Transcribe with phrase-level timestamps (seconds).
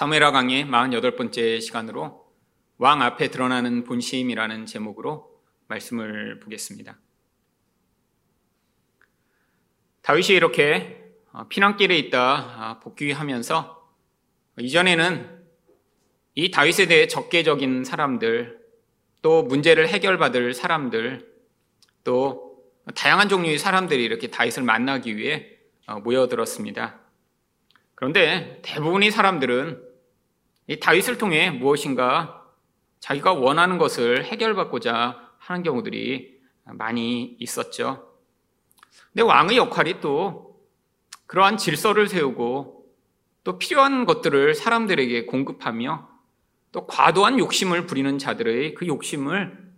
[0.00, 2.24] 사무엘하 강의 48번째 시간으로
[2.78, 6.98] 왕 앞에 드러나는 본심이라는 제목으로 말씀을 보겠습니다.
[10.00, 11.04] 다윗이 이렇게
[11.50, 13.94] 피난길에 있다 복귀하면서
[14.60, 15.44] 이전에는
[16.34, 18.58] 이 다윗에 대해 적개적인 사람들,
[19.20, 21.30] 또 문제를 해결받을 사람들,
[22.04, 22.64] 또
[22.94, 25.58] 다양한 종류의 사람들이 이렇게 다윗을 만나기 위해
[26.04, 27.00] 모여들었습니다.
[27.94, 29.89] 그런데 대부분의 사람들은
[30.70, 32.46] 이 다윗을 통해 무엇인가
[33.00, 38.08] 자기가 원하는 것을 해결받고자 하는 경우들이 많이 있었죠.
[39.12, 40.60] 근데 왕의 역할이 또
[41.26, 42.86] 그러한 질서를 세우고
[43.42, 46.08] 또 필요한 것들을 사람들에게 공급하며
[46.70, 49.72] 또 과도한 욕심을 부리는 자들의 그 욕심을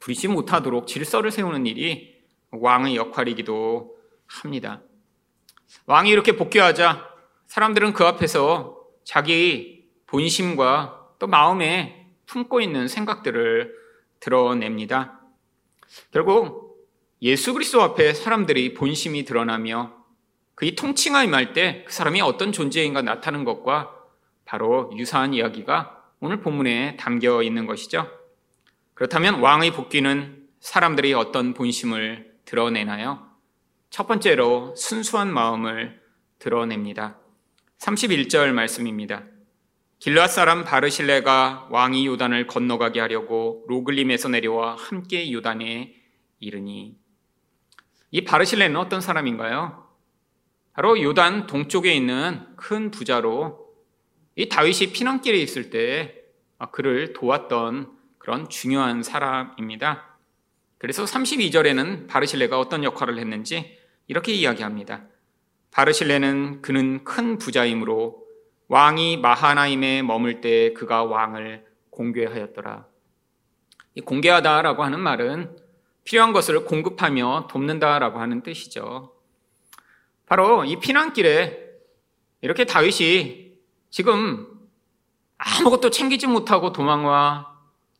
[0.00, 2.20] 부리지 못하도록 질서를 세우는 일이
[2.50, 4.82] 왕의 역할이기도 합니다.
[5.86, 7.08] 왕이 이렇게 복귀하자
[7.46, 9.73] 사람들은 그 앞에서 자기
[10.14, 13.74] 본심과 또 마음에 품고 있는 생각들을
[14.20, 15.20] 드러냅니다.
[16.12, 16.86] 결국
[17.20, 19.92] 예수 그리스도 앞에 사람들이 본심이 드러나며
[20.54, 23.92] 그의 통치가 임할 때 그 사람이 어떤 존재인가 나타나는 것과
[24.44, 28.08] 바로 유사한 이야기가 오늘 본문에 담겨 있는 것이죠.
[28.94, 33.30] 그렇다면 왕의 복귀는 사람들이 어떤 본심을 드러내나요?
[33.90, 36.00] 첫 번째로 순수한 마음을
[36.38, 37.18] 드러냅니다.
[37.78, 39.24] 31절 말씀입니다.
[40.04, 45.94] 길라 사람 바르실레가 왕이 요단을 건너가게 하려고 로글림에서 내려와 함께 요단에
[46.40, 46.98] 이르니
[48.10, 49.88] 이 바르실레는 어떤 사람인가요?
[50.74, 53.66] 바로 요단 동쪽에 있는 큰 부자로
[54.36, 56.14] 이 다윗이 피난길에 있을 때
[56.70, 60.18] 그를 도왔던 그런 중요한 사람입니다.
[60.76, 65.06] 그래서 32절에는 바르실레가 어떤 역할을 했는지 이렇게 이야기합니다.
[65.70, 68.23] 바르실레는 그는 큰 부자이므로
[68.74, 72.88] 왕이 마하나임에 머물 때 그가 왕을 공개하였더라.
[73.94, 75.56] 이 공개하다라고 하는 말은
[76.02, 79.14] 필요한 것을 공급하며 돕는다라고 하는 뜻이죠.
[80.26, 81.56] 바로 이 피난길에
[82.40, 83.52] 이렇게 다윗이
[83.90, 84.48] 지금
[85.38, 87.56] 아무것도 챙기지 못하고 도망와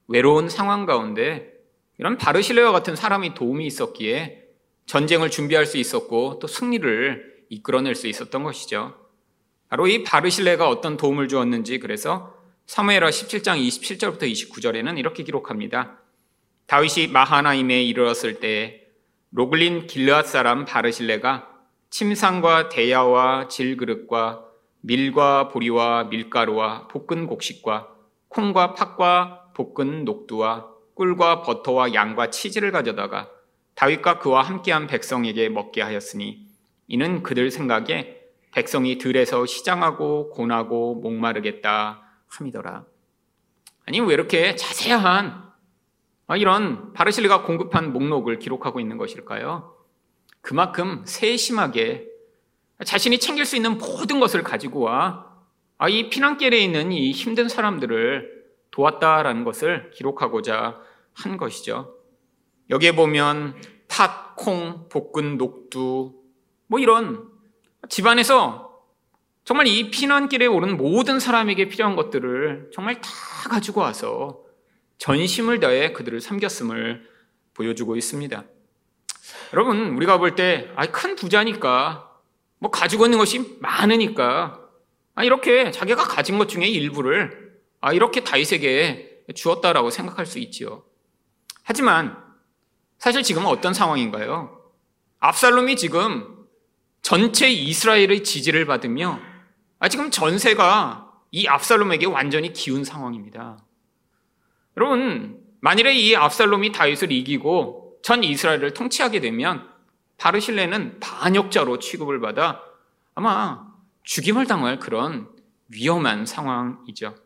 [0.08, 1.52] 외로운 상황 가운데
[1.98, 4.42] 이런 바르실레와 같은 사람이 도움이 있었기에
[4.86, 9.03] 전쟁을 준비할 수 있었고 또 승리를 이끌어낼 수 있었던 것이죠.
[9.68, 12.34] 바로 이 바르실레가 어떤 도움을 주었는지 그래서
[12.66, 15.98] 사무엘하 17장 27절부터 29절에는 이렇게 기록합니다.
[16.66, 18.86] 다윗이 마하나임에 이르렀을 때
[19.32, 21.50] 로글린 길르앗 사람 바르실레가
[21.90, 24.44] 침상과 대야와 질그릇과
[24.80, 27.88] 밀과 보리와 밀가루와 볶은 곡식과
[28.28, 33.30] 콩과 팥과 볶은 녹두와 꿀과 버터와 양과 치즈를 가져다가
[33.74, 36.46] 다윗과 그와 함께한 백성에게 먹게 하였으니
[36.88, 38.23] 이는 그들 생각에
[38.54, 42.84] 백성이 들에서 시장하고 고나고 목마르겠다 함이더라.
[43.84, 45.42] 아니 왜 이렇게 자세한
[46.28, 49.76] 아, 이런 바르실리가 공급한 목록을 기록하고 있는 것일까요?
[50.40, 52.06] 그만큼 세심하게
[52.84, 55.26] 자신이 챙길 수 있는 모든 것을 가지고 와,
[55.76, 60.80] 아, 이 피난길에 있는 이 힘든 사람들을 도왔다라는 것을 기록하고자
[61.12, 61.96] 한 것이죠.
[62.70, 66.14] 여기에 보면 팥, 콩, 볶은 녹두,
[66.68, 67.33] 뭐 이런
[67.88, 68.82] 집안에서
[69.44, 73.10] 정말 이 피난길에 오른 모든 사람에게 필요한 것들을 정말 다
[73.50, 74.40] 가지고 와서
[74.98, 77.08] 전심을 다해 그들을 섬겼음을
[77.52, 78.44] 보여주고 있습니다.
[79.52, 82.10] 여러분, 우리가 볼 때, 아, 큰 부자니까,
[82.58, 84.60] 뭐 가지고 있는 것이 많으니까,
[85.14, 90.84] 아, 이렇게 자기가 가진 것 중에 일부를, 아, 이렇게 다윗에게 주었다라고 생각할 수 있지요.
[91.62, 92.16] 하지만,
[92.98, 94.60] 사실 지금은 어떤 상황인가요?
[95.20, 96.33] 압살롬이 지금
[97.04, 99.20] 전체 이스라엘의 지지를 받으며
[99.78, 103.58] 아, 지금 전세가 이 압살롬에게 완전히 기운 상황입니다.
[104.78, 109.68] 여러분, 만일에 이 압살롬이 다윗을 이기고 전 이스라엘을 통치하게 되면
[110.16, 112.62] 바르실레는 반역자로 취급을 받아
[113.14, 113.66] 아마
[114.04, 115.28] 죽임을 당할 그런
[115.68, 117.16] 위험한 상황이죠.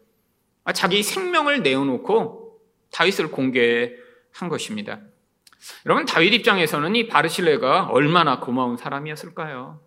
[0.64, 2.60] 아, 자기 생명을 내어놓고
[2.90, 5.00] 다윗을 공개한 것입니다.
[5.86, 9.80] 여러분 다윗 입장에서는 이 바르실레가 얼마나 고마운 사람이었을까요?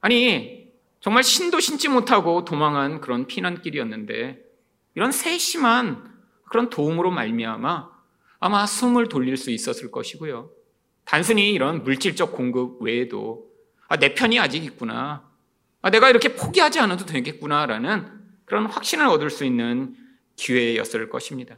[0.00, 4.38] 아니 정말 신도 신지 못하고 도망한 그런 피난길이었는데
[4.94, 6.12] 이런 세심한
[6.44, 7.90] 그런 도움으로 말미암아
[8.40, 10.50] 아마 숨을 돌릴 수 있었을 것이고요.
[11.04, 13.48] 단순히 이런 물질적 공급 외에도
[13.88, 15.28] 아, 내 편이 아직 있구나.
[15.80, 19.94] 아, 내가 이렇게 포기하지 않아도 되겠구나라는 그런 확신을 얻을 수 있는
[20.36, 21.56] 기회였을 것입니다.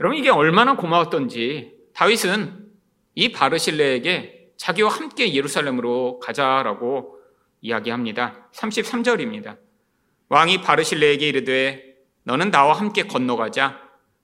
[0.00, 2.64] 여러분 이게 얼마나 고마웠던지 다윗은
[3.16, 7.18] 이 바르실레에게 자기와 함께 예루살렘으로 가자라고
[7.60, 8.48] 이야기합니다.
[8.54, 9.58] 33절입니다.
[10.28, 13.80] 왕이 바르실레에게 이르되 너는 나와 함께 건너가자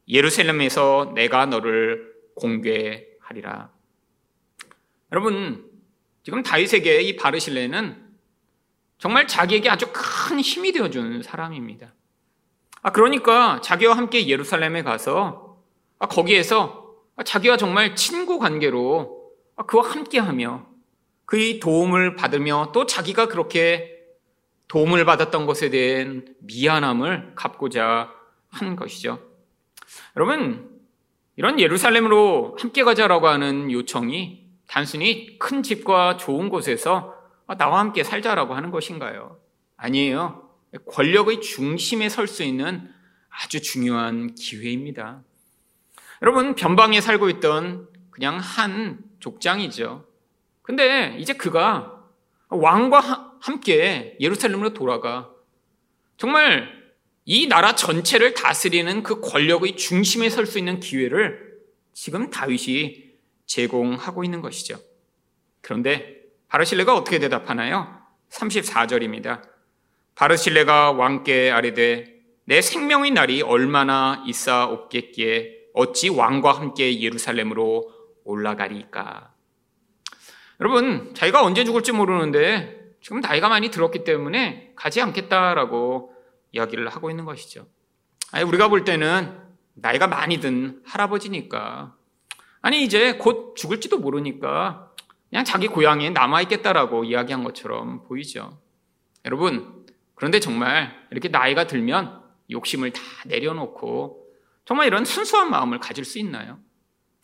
[0.07, 3.73] 예루살렘에서 내가 너를 공개하리라.
[5.11, 5.69] 여러분
[6.23, 8.07] 지금 다윗에게 이 바르실레는
[8.99, 11.93] 정말 자기에게 아주 큰 힘이 되어준 사람입니다.
[12.83, 15.59] 아, 그러니까 자기와 함께 예루살렘에 가서
[15.99, 16.84] 아, 거기에서 아,
[17.23, 20.67] 자기와 정말 친구 관계로 아, 그와 함께하며
[21.27, 23.93] 그의 도움을 받으며 또 자기가 그렇게
[24.69, 28.11] 도움을 받았던 것에 대한 미안함을 갚고자
[28.49, 29.21] 한 것이죠.
[30.17, 30.71] 여러분,
[31.37, 37.15] 이런 예루살렘으로 함께 가자라고 하는 요청이 단순히 큰 집과 좋은 곳에서
[37.59, 39.39] 나와 함께 살자라고 하는 것인가요?
[39.77, 40.49] 아니에요.
[40.91, 42.91] 권력의 중심에 설 수 있는
[43.29, 45.23] 아주 중요한 기회입니다.
[46.23, 50.07] 여러분, 변방에 살고 있던 그냥 한 족장이죠.
[50.63, 52.05] 근데 이제 그가
[52.49, 55.31] 왕과 함께 예루살렘으로 돌아가
[56.17, 56.85] 정말
[57.25, 61.55] 이 나라 전체를 다스리는 그 권력의 중심에 설 수 있는 기회를
[61.93, 63.05] 지금 다윗이
[63.47, 64.79] 제공하고 있는 것이죠.
[65.61, 68.01] 그런데 바르실레가 어떻게 대답하나요?
[68.31, 69.43] 34절입니다.
[70.15, 72.15] 바르실레가 왕께 아뢰되
[72.45, 77.93] 내 생명의 날이 얼마나 있사옵겠기에 어찌 왕과 함께 예루살렘으로
[78.25, 79.35] 올라가리까?
[80.61, 86.15] 여러분, 자기가 언제 죽을지 모르는데 지금 나이가 많이 들었기 때문에 가지 않겠다라고
[86.53, 87.67] 이야기를 하고 있는 것이죠.
[88.33, 89.37] 아니, 우리가 볼 때는
[89.75, 91.97] 나이가 많이 든 할아버지니까
[92.63, 94.91] 아니 이제 곧 죽을지도 모르니까
[95.29, 98.59] 그냥 자기 고향에 남아있겠다라고 이야기한 것처럼 보이죠.
[99.25, 99.85] 여러분,
[100.15, 104.24] 그런데 정말 이렇게 나이가 들면 욕심을 다 내려놓고
[104.65, 106.59] 정말 이런 순수한 마음을 가질 수 있나요?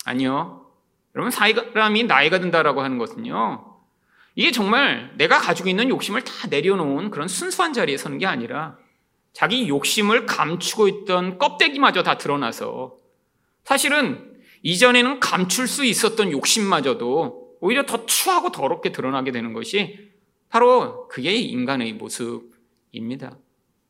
[0.04, 0.66] 아니요.
[1.14, 3.70] 여러분, 사람이 나이가 든다라고 하는 것은요,
[4.34, 8.78] 이게 정말 내가 가지고 있는 욕심을 다 내려놓은 그런 순수한 자리에 서는 게 아니라
[9.32, 12.96] 자기 욕심을 감추고 있던 껍데기마저 다 드러나서
[13.64, 20.10] 사실은 이전에는 감출 수 있었던 욕심마저도 오히려 더 추하고 더럽게 드러나게 되는 것이
[20.48, 23.36] 바로 그게 인간의 모습입니다.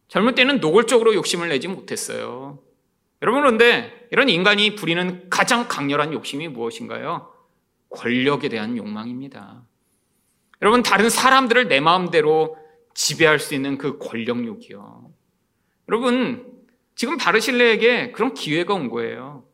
[0.08, 2.58] 젊을 때는 노골적으로 욕심을 내지 못했어요.
[3.22, 7.32] 여러분, 그런데 이런 인간이 부리는 가장 강렬한 욕심이 무엇인가요?
[7.90, 9.62] 권력에 대한 욕망입니다.
[10.62, 12.56] 여러분, 다른 사람들을 내 마음대로
[12.94, 15.11] 지배할 수 있는 그 권력욕이요.
[15.88, 16.46] 여러분,
[16.94, 19.44] 지금 바르실레에게 그런 기회가 온 거예요.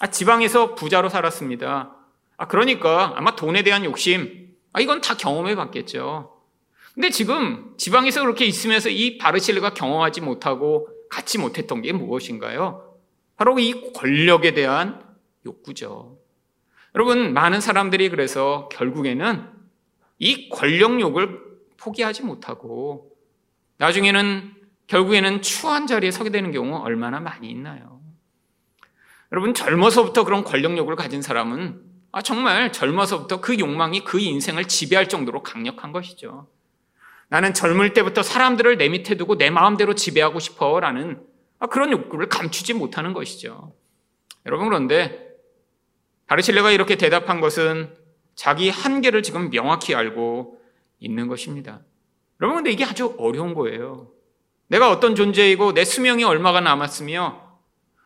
[0.00, 1.96] 아, 지방에서 부자로 살았습니다.
[2.36, 6.40] 아, 그러니까 아마 돈에 대한 욕심, 아, 이건 다 경험해 봤겠죠.
[6.94, 12.91] 근데 지금 지방에서 그렇게 있으면서 이 바르실레가 경험하지 못하고 갖지 못했던 게 무엇인가요?
[13.36, 15.02] 바로 이 권력에 대한
[15.44, 16.18] 욕구죠.
[16.94, 19.48] 여러분, 많은 사람들이 그래서 결국에는
[20.18, 21.40] 이 권력욕을
[21.78, 23.16] 포기하지 못하고
[23.78, 24.54] 나중에는
[24.86, 28.00] 결국에는 추한 자리에 서게 되는 경우 얼마나 많이 있나요?
[29.32, 31.80] 여러분 젊어서부터 그런 권력욕을 가진 사람은
[32.12, 36.46] 아, 정말 젊어서부터 그 욕망이 그 인생을 지배할 정도로 강력한 것이죠.
[37.28, 41.31] 나는 젊을 때부터 사람들을 내 밑에 두고 내 마음대로 지배하고 싶어 라는 아,
[41.68, 43.74] 그런 욕구를 감추지 못하는 것이죠.
[44.46, 45.28] 여러분 그런데
[46.26, 47.94] 바르실레가 이렇게 대답한 것은
[48.34, 50.60] 자기 한계를 지금 명확히 알고
[50.98, 51.80] 있는 것입니다.
[52.40, 54.10] 여러분 근데 이게 아주 어려운 거예요.
[54.68, 57.52] 내가 어떤 존재이고 내 수명이 얼마가 남았으며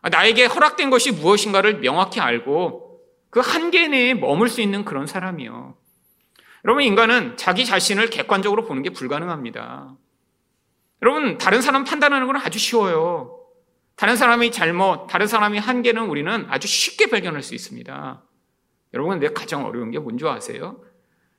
[0.01, 5.75] 아, 나에게 허락된 것이 무엇인가를 명확히 알고 그 한계 내에 머물 수 있는 그런 사람이요.
[6.65, 9.95] 여러분, 인간은 자기 자신을 객관적으로 보는 게 불가능합니다.
[11.01, 13.36] 여러분, 다른 사람 판단하는 건 아주 쉬워요.
[13.97, 18.21] 다른 사람이 잘못, 다른 사람이 한계는 우리는 아주 쉽게 발견할 수 있습니다.
[18.93, 20.79] 여러분, 내 가장 어려운 게 뭔지 아세요?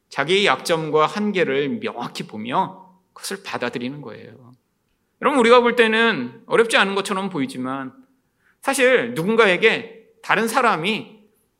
[0.08, 4.54] 자기의 약점과 한계를 명확히 보며 그것을 받아들이는 거예요.
[5.22, 7.92] 여러분, 우리가 볼 때는 어렵지 않은 것처럼 보이지만
[8.60, 11.16] 사실 누군가에게 다른 사람이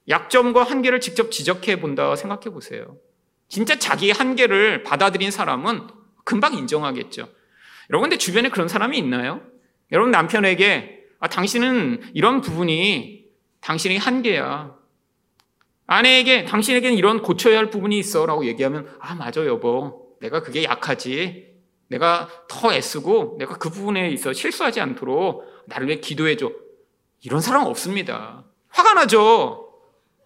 [0.09, 2.97] 약점과 한계를 직접 지적해 본다 생각해 보세요.
[3.47, 5.87] 진짜 자기의 한계를 받아들인 사람은
[6.25, 7.28] 금방 인정하겠죠.
[7.90, 9.43] 여러분, 근데 주변에 그런 사람이 있나요?
[9.92, 13.25] 여러분, 남편에게, 아, 당신은 이런 부분이
[13.61, 14.76] 당신의 한계야.
[15.87, 18.26] 아내에게, 당신에게는 이런 고쳐야 할 부분이 있어.
[18.26, 20.16] 라고 얘기하면, 아, 맞아, 여보.
[20.21, 21.49] 내가 그게 약하지.
[21.88, 26.52] 내가 더 애쓰고, 내가 그 부분에 있어 실수하지 않도록 나를 위해 기도해 줘.
[27.23, 28.45] 이런 사람 없습니다.
[28.68, 29.73] 화가 나죠.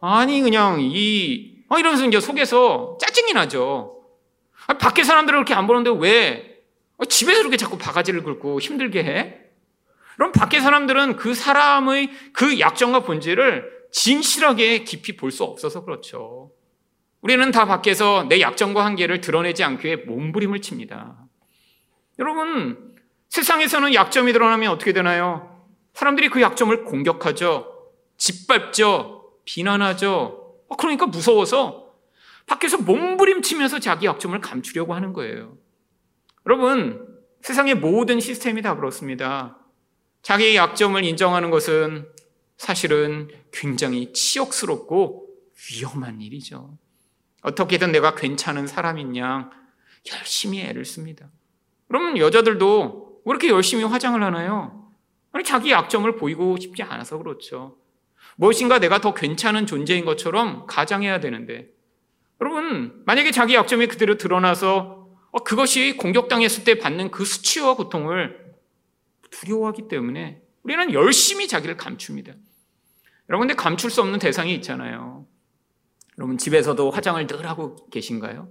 [0.00, 4.04] 아니 그냥 이 어, 이러면서 이제 속에서 짜증이 나죠.
[4.66, 6.60] 아니, 밖에 사람들을 그렇게 안 보는데 왜
[6.96, 9.41] 어, 집에서 이렇게 자꾸 바가지를 긁고 힘들게 해?
[10.22, 16.52] 그럼 밖에 사람들은 그 사람의 그 약점과 본질을 진실하게 깊이 볼 수 없어서 그렇죠.
[17.22, 21.16] 우리는 다 밖에서 내 약점과 한계를 드러내지 않기 위해 몸부림을 칩니다.
[22.20, 22.94] 여러분,
[23.30, 25.66] 세상에서는 약점이 드러나면 어떻게 되나요?
[25.92, 27.90] 사람들이 그 약점을 공격하죠.
[28.16, 29.40] 짓밟죠.
[29.44, 30.54] 비난하죠.
[30.68, 31.96] 어, 그러니까 무서워서
[32.46, 35.56] 밖에서 몸부림치면서 자기 약점을 감추려고 하는 거예요.
[36.46, 37.08] 여러분,
[37.40, 39.58] 세상의 모든 시스템이 다 그렇습니다.
[40.22, 42.08] 자기의 약점을 인정하는 것은
[42.56, 45.28] 사실은 굉장히 치욕스럽고
[45.70, 46.78] 위험한 일이죠.
[47.42, 49.50] 어떻게든 내가 괜찮은 사람인 양
[50.12, 51.28] 열심히 애를 씁니다.
[51.88, 54.90] 그러면 여자들도 왜 이렇게 열심히 화장을 하나요?
[55.32, 57.76] 아니, 자기 약점을 보이고 싶지 않아서 그렇죠.
[58.36, 61.68] 무엇인가 내가 더 괜찮은 존재인 것처럼 가장해야 되는데,
[62.40, 68.51] 여러분, 만약에 자기 약점이 그대로 드러나서 어, 그것이 공격당했을 때 받는 그 수치와 고통을
[69.32, 72.34] 두려워하기 때문에 우리는 열심히 자기를 감춥니다.
[73.28, 75.26] 여러분, 근데 감출 수 없는 대상이 있잖아요.
[76.18, 78.48] 여러분, 집에서도 화장을 늘 하고 계신가요?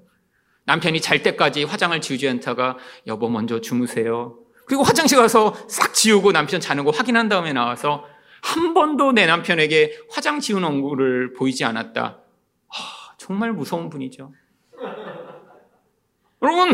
[0.65, 4.37] 남편이 잘 때까지 화장을 지우지 않다가 여보 먼저 주무세요.
[4.65, 8.05] 그리고 화장실 가서 싹 지우고 남편 자는 거 확인한 다음에 나와서
[8.41, 12.19] 한 번도 내 남편에게 화장 지운 얼굴을 보이지 않았다.
[12.67, 14.33] 하, 정말 무서운 분이죠.
[16.41, 16.73] 여러분,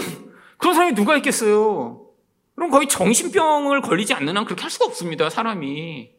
[0.58, 2.07] 그런 사람이 누가 있겠어요?
[2.58, 6.10] 그럼 거의 정신병을 걸리지 않는 한 그렇게 할 수가 없습니다, 사람이.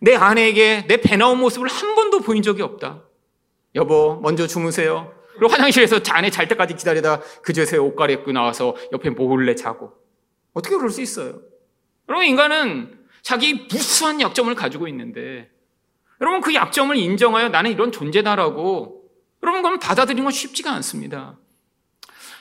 [0.00, 3.04] 내 아내에게 내 배 나온 모습을 한 번도 보인 적이 없다.
[3.76, 5.14] 여보, 먼저 주무세요.
[5.34, 9.92] 그리고 화장실에서 아내 잘 때까지 기다리다 그제서야 옷 갈아입고 나와서 옆에 몰래 자고.
[10.54, 11.40] 어떻게 그럴 수 있어요?
[12.08, 15.48] 여러분, 인간은 자기 무수한 약점을 가지고 있는데,
[16.20, 19.04] 여러분, 그 약점을 인정하여 나는 이런 존재다라고,
[19.44, 21.38] 여러분, 그건 받아들이는 건 쉽지가 않습니다.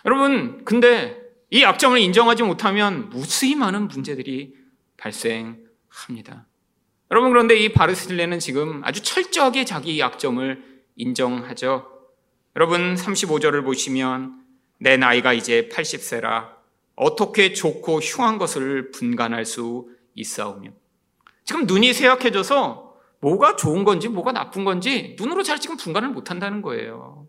[0.05, 4.55] 여러분, 근데 이 약점을 인정하지 못하면 무수히 많은 문제들이
[4.97, 6.45] 발생합니다.
[7.09, 11.87] 여러분, 그런데 이 바르실레는 지금 아주 철저하게 자기 약점을 인정하죠.
[12.55, 14.41] 여러분, 35절을 보시면
[14.79, 16.57] 내 나이가 이제 80세라
[16.95, 20.71] 어떻게 좋고 흉한 것을 분간할 수 있사오며
[21.45, 26.61] 지금 눈이 쇠약해져서 뭐가 좋은 건지 뭐가 나쁜 건지 눈으로 잘 지금 분간을 못 한다는
[26.61, 27.27] 거예요.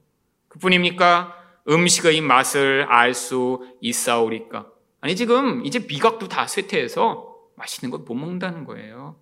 [0.49, 1.38] 그뿐입니까?
[1.69, 4.71] 음식의 맛을 알 수 있사오리까?
[5.01, 9.17] 아니 지금 이제 미각도 다 쇠퇴해서 맛있는 걸 못 먹는다는 거예요.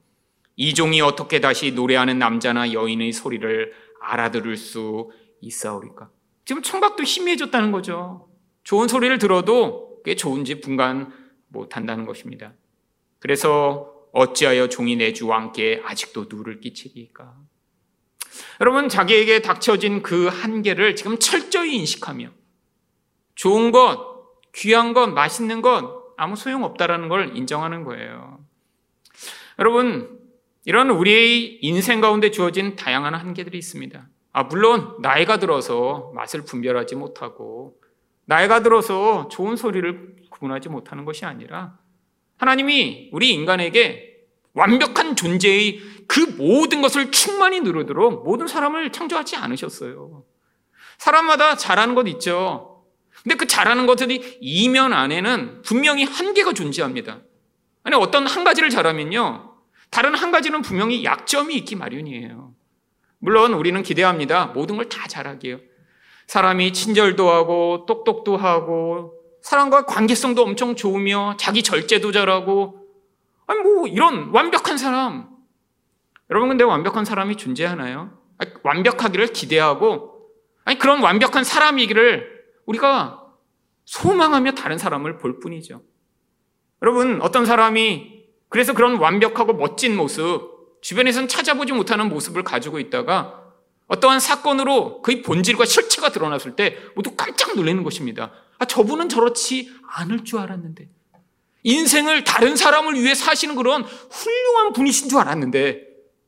[0.56, 5.10] 이종이 어떻게 다시 노래하는 남자나 여인의 소리를 알아들을 수
[5.40, 6.10] 있사오리까?
[6.44, 8.28] 지금 청각도 희미해졌다는 거죠.
[8.64, 11.12] 좋은 소리를 들어도 그게 좋은지 분간
[11.48, 12.54] 못 한다는 것입니다.
[13.18, 17.34] 그래서 어찌하여 종이 내주 왕께 아직도 누를 끼치리까?
[18.60, 22.30] 여러분, 자기에게 닥쳐진 그 한계를 지금 철저히 인식하며
[23.36, 24.16] 좋은 것,
[24.52, 28.40] 귀한 것, 맛있는 것 아무 소용 없다라는 걸 인정하는 거예요.
[29.58, 30.18] 여러분,
[30.64, 34.08] 이런 우리의 인생 가운데 주어진 다양한 한계들이 있습니다.
[34.32, 37.80] 아, 물론 나이가 들어서 맛을 분별하지 못하고
[38.24, 41.78] 나이가 들어서 좋은 소리를 구분하지 못하는 것이 아니라
[42.36, 44.16] 하나님이 우리 인간에게
[44.52, 50.24] 완벽한 존재의 그 모든 것을 충만히 누르도록 모든 사람을 창조하지 않으셨어요.
[50.98, 52.75] 사람마다 잘하는 것 있죠.
[53.26, 57.22] 근데 그 잘하는 것들이 이면 안에는 분명히 한계가 존재합니다.
[57.82, 59.52] 아니, 어떤 한 가지를 잘하면요.
[59.90, 62.54] 다른 한 가지는 분명히 약점이 있기 마련이에요.
[63.18, 64.46] 물론 우리는 기대합니다.
[64.46, 65.58] 모든 걸 다 잘하게요.
[66.28, 72.86] 사람이 친절도 하고 똑똑도 하고 사람과 관계성도 엄청 좋으며 자기 절제도 잘하고
[73.48, 75.28] 아니 뭐 이런 완벽한 사람
[76.30, 78.18] 여러분 근데 완벽한 사람이 존재하나요?
[78.38, 80.28] 아니, 완벽하기를 기대하고
[80.64, 82.35] 아니 그런 완벽한 사람이기를
[82.66, 83.24] 우리가
[83.84, 85.82] 소망하며 다른 사람을 볼 뿐이죠.
[86.82, 93.42] 여러분 어떤 사람이 그래서 그런 완벽하고 멋진 모습 주변에서는 찾아보지 못하는 모습을 가지고 있다가
[93.88, 98.32] 어떠한 사건으로 그의 본질과 실체가 드러났을 때 모두 깜짝 놀라는 것입니다.
[98.58, 100.88] 아, 저분은 저렇지 않을 줄 알았는데.
[101.62, 105.82] 인생을 다른 사람을 위해 사시는 그런 훌륭한 분이신 줄 알았는데,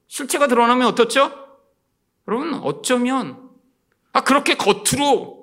[0.08, 1.32] 실체가 드러나면 어떻죠?
[2.26, 3.48] 여러분, 어쩌면,
[4.12, 5.37] 아, 그렇게 겉으로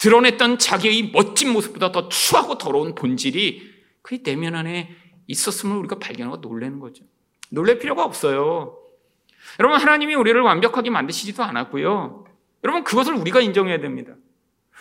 [0.00, 3.70] 드러냈던 자기의 멋진 모습보다 더 추하고 더러운 본질이
[4.02, 7.04] 그의 내면 안에 있었음을 우리가 발견하고 놀라는 거죠.
[7.50, 8.78] 놀랄 필요가 없어요.
[9.58, 12.24] 여러분, 하나님이 우리를 완벽하게 만드시지도 않았고요.
[12.64, 14.14] 여러분, 그것을 우리가 인정해야 됩니다.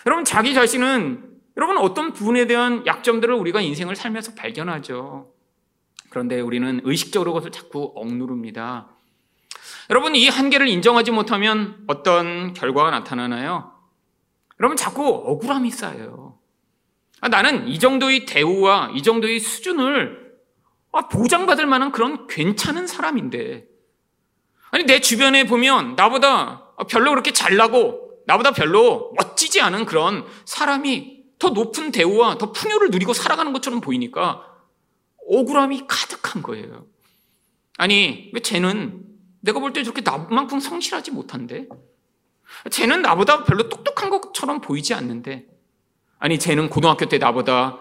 [0.05, 5.33] 여러분, 자기 자신은 여러분, 어떤 부분에 대한 약점들을 우리가 인생을 살면서 발견하죠.
[6.09, 8.88] 그런데 우리는 의식적으로 그것을 자꾸 억누릅니다.
[9.89, 13.78] 여러분, 이 한계를 인정하지 못하면 어떤 결과가 나타나나요?
[14.59, 16.37] 여러분, 자꾸 억울함이 쌓여요.
[17.21, 20.29] 아, 나는 이 정도의 대우와 이 정도의 수준을
[20.91, 23.65] 아, 보장받을 만한 그런 괜찮은 사람인데.
[24.71, 31.49] 아니, 내 주변에 보면 나보다 별로 그렇게 잘나고 나보다 별로 멋지지 않은 그런 사람이 더
[31.49, 34.45] 높은 대우와 더 풍요를 누리고 살아가는 것처럼 보이니까
[35.27, 36.85] 억울함이 가득한 거예요.
[37.77, 39.05] 아니, 왜 쟤는
[39.41, 41.67] 내가 볼 때 저렇게 나만큼 성실하지 못한데?
[42.70, 45.46] 쟤는 나보다 별로 똑똑한 것처럼 보이지 않는데?
[46.18, 47.79] 아니, 쟤는 고등학교 때 나보다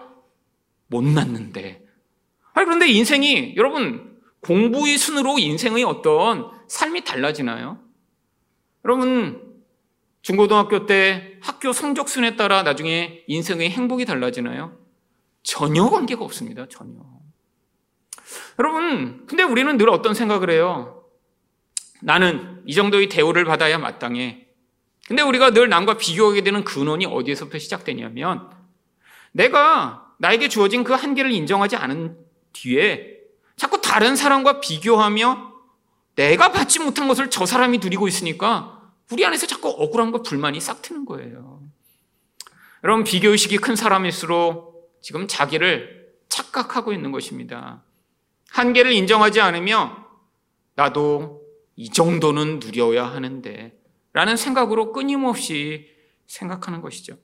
[0.87, 1.83] 못났는데?
[2.53, 7.79] 아니, 그런데 인생이, 여러분, 공부의 순으로 인생의 어떤 삶이 달라지나요?
[8.85, 9.61] 여러분,
[10.21, 14.77] 중고등학교 때 학교 성적순에 따라 나중에 인생의 행복이 달라지나요?
[15.43, 16.67] 전혀 관계가 없습니다.
[16.69, 16.99] 전혀.
[18.59, 21.03] 여러분, 근데 우리는 늘 어떤 생각을 해요?
[22.01, 24.48] 나는 이 정도의 대우를 받아야 마땅해.
[25.09, 28.47] 근데 우리가 늘 남과 비교하게 되는 근원이 어디에서부터 시작되냐면
[29.31, 32.15] 내가 나에게 주어진 그 한계를 인정하지 않은
[32.53, 33.17] 뒤에
[33.55, 35.51] 자꾸 다른 사람과 비교하며
[36.13, 41.05] 내가 받지 못한 것을 저 사람이 누리고 있으니까 우리 안에서 자꾸 억울함과 불만이 싹 트는
[41.05, 41.63] 거예요.
[42.83, 47.81] 여러분, 비교의식이 큰 사람일수록 지금 자기를 착각하고 있는 것입니다.
[48.51, 50.05] 한계를 인정하지 않으며
[50.75, 51.41] 나도
[51.75, 53.78] 이 정도는 누려야 하는데
[54.13, 55.89] 라는 생각으로 끊임없이
[56.27, 57.17] 생각하는 것이죠.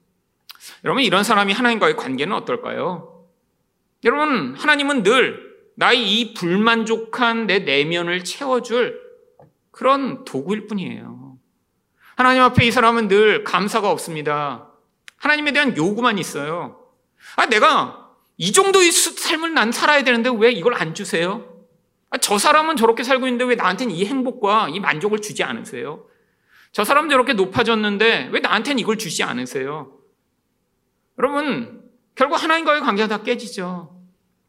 [0.84, 3.27] 여러분, 이런 사람이 하나님과의 관계는 어떨까요?
[4.04, 9.01] 여러분, 하나님은 늘 나의 이 불만족한 내 내면을 채워줄
[9.72, 11.38] 그런 도구일 뿐이에요.
[12.15, 14.72] 하나님 앞에 이 사람은 늘 감사가 없습니다.
[15.18, 16.80] 하나님에 대한 요구만 있어요.
[17.36, 21.46] 아, 내가 이 정도의 삶을 난 살아야 되는데 왜 이걸 안 주세요?
[22.10, 26.06] 아, 저 사람은 저렇게 살고 있는데 왜 나한테는 이 행복과 이 만족을 주지 않으세요?
[26.75, 29.98] 저 사람 저렇게 높아졌는데 왜 나한테는 이걸 주지 않으세요?
[31.17, 33.98] 여러분, 결국 하나님과의 관계가 다 깨지죠.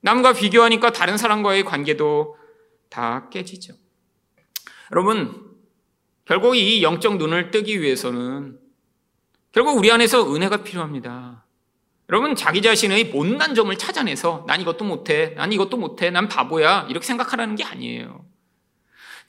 [0.00, 2.36] 남과 비교하니까 다른 사람과의 관계도
[2.88, 3.74] 다 깨지죠.
[4.90, 5.52] 여러분,
[6.24, 8.58] 결국 이 영적 눈을 뜨기 위해서는
[9.52, 11.46] 결국 우리 안에서 은혜가 필요합니다.
[12.08, 17.06] 여러분, 자기 자신의 못난 점을 찾아내서 난 이것도 못해, 난 이것도 못해, 난 바보야, 이렇게
[17.06, 18.26] 생각하라는 게 아니에요.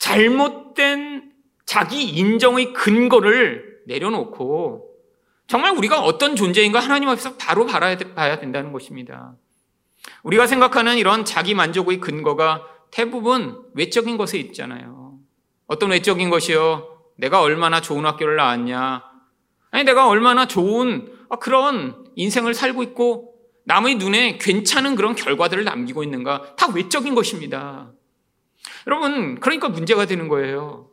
[0.00, 1.37] 잘못된
[1.68, 4.88] 자기 인정의 근거를 내려놓고
[5.46, 9.34] 정말 우리가 어떤 존재인가 하나님 앞에서 바로 봐야 된다는 것입니다.
[10.22, 15.18] 우리가 생각하는 이런 자기 만족의 근거가 대부분 외적인 것에 있잖아요.
[15.66, 17.02] 어떤 외적인 것이요?
[17.18, 19.04] 내가 얼마나 좋은 학교를 나왔냐?
[19.70, 23.34] 아니, 내가 얼마나 좋은 아, 그런 인생을 살고 있고
[23.66, 26.54] 남의 눈에 괜찮은 그런 결과들을 남기고 있는가?
[26.56, 27.92] 다 외적인 것입니다.
[28.86, 30.88] 여러분, 그러니까 문제가 되는 거예요.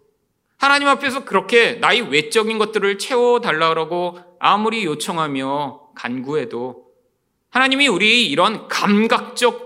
[0.57, 6.85] 하나님 앞에서 그렇게 나의 외적인 것들을 채워달라고 아무리 요청하며 간구해도
[7.49, 9.65] 하나님이 우리 이런 감각적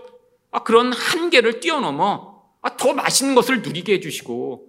[0.51, 4.67] 아, 그런 한계를 뛰어넘어 아, 더 맛있는 것을 누리게 해주시고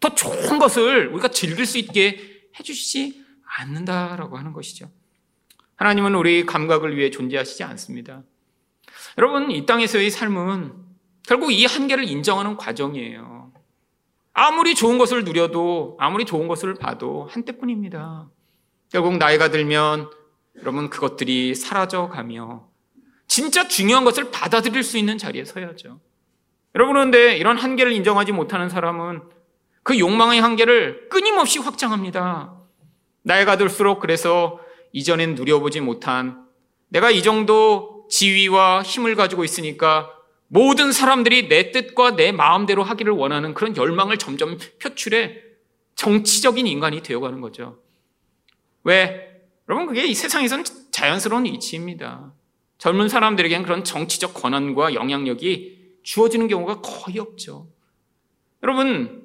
[0.00, 4.90] 더 좋은 것을 우리가 즐길 수 있게 해주시지 않는다라고 하는 것이죠.
[5.76, 8.22] 하나님은 우리 감각을 위해 존재하시지 않습니다.
[9.18, 10.74] 여러분, 이 땅에서의 삶은
[11.26, 13.39] 결국 이 한계를 인정하는 과정이에요.
[14.32, 18.28] 아무리 좋은 것을 누려도, 아무리 좋은 것을 봐도 한때뿐입니다.
[18.90, 20.10] 결국 나이가 들면
[20.60, 22.68] 여러분 그것들이 사라져 가며
[23.28, 26.00] 진짜 중요한 것을 받아들일 수 있는 자리에 서야죠.
[26.74, 29.22] 여러분 그런데 이런 한계를 인정하지 못하는 사람은
[29.82, 32.56] 그 욕망의 한계를 끊임없이 확장합니다.
[33.22, 34.60] 나이가 들수록 그래서
[34.92, 36.44] 이전엔 누려보지 못한
[36.88, 40.10] 내가 이 정도 지위와 힘을 가지고 있으니까
[40.52, 45.36] 모든 사람들이 내 뜻과 내 마음대로 하기를 원하는 그런 열망을 점점 표출해
[45.94, 47.78] 정치적인 인간이 되어가는 거죠.
[48.82, 49.30] 왜?
[49.68, 52.32] 여러분, 그게 이 세상에선 자연스러운 이치입니다.
[52.78, 57.68] 젊은 사람들에게는 그런 정치적 권한과 영향력이 주어지는 경우가 거의 없죠.
[58.64, 59.22] 여러분,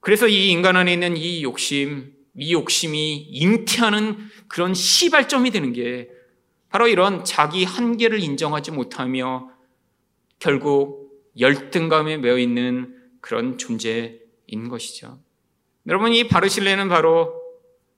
[0.00, 4.16] 그래서 이 인간 안에 있는 이 욕심, 이 욕심이 잉태하는
[4.48, 6.08] 그런 시발점이 되는 게
[6.68, 9.56] 바로 이런 자기 한계를 인정하지 못하며
[10.38, 15.18] 결국 열등감에 매여 있는 그런 존재인 것이죠.
[15.86, 17.40] 여러분, 이 바르실레는 바로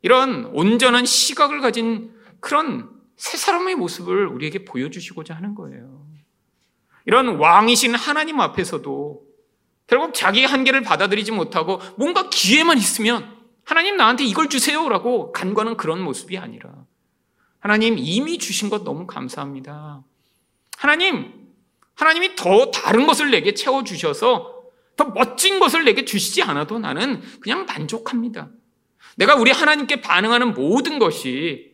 [0.02, 6.06] 이런 온전한 시각을 가진 그런 새 사람의 모습을 우리에게 보여주시고자 하는 거예요.
[7.04, 9.22] 이런 왕이신 하나님 앞에서도
[9.86, 16.38] 결국 자기 한계를 받아들이지 못하고 뭔가 기회만 있으면 하나님 나한테 이걸 주세요라고 간과는 그런 모습이
[16.38, 16.86] 아니라
[17.58, 20.02] 하나님 이미 주신 것 너무 감사합니다.
[20.78, 21.39] 하나님,
[22.00, 24.62] 하나님이 더 다른 것을 내게 채워주셔서
[24.96, 28.48] 더 멋진 것을 내게 주시지 않아도 나는 그냥 만족합니다.
[29.16, 31.72] 내가 우리 하나님께 반응하는 모든 것이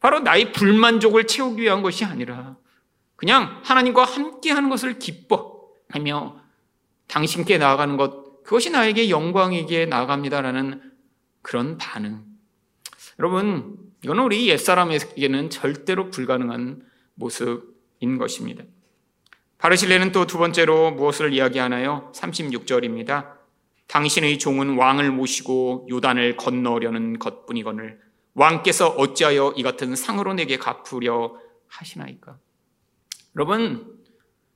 [0.00, 2.56] 바로 나의 불만족을 채우기 위한 것이 아니라
[3.14, 6.40] 그냥 하나님과 함께 하는 것을 기뻐하며
[7.06, 10.82] 당신께 나아가는 것, 그것이 나에게 영광이기에 나아갑니다라는
[11.42, 12.24] 그런 반응.
[13.20, 16.82] 여러분, 이거는 우리 옛사람에게는 절대로 불가능한
[17.14, 18.64] 모습인 것입니다.
[19.60, 22.10] 바르실레는 또 두 번째로 무엇을 이야기하나요?
[22.14, 23.34] 36절입니다.
[23.88, 28.00] 당신의 종은 왕을 모시고 요단을 건너려는 것뿐이거늘
[28.34, 31.34] 왕께서 어찌하여 이 같은 상으로 내게 갚으려
[31.68, 32.38] 하시나이까?
[33.36, 33.98] 여러분,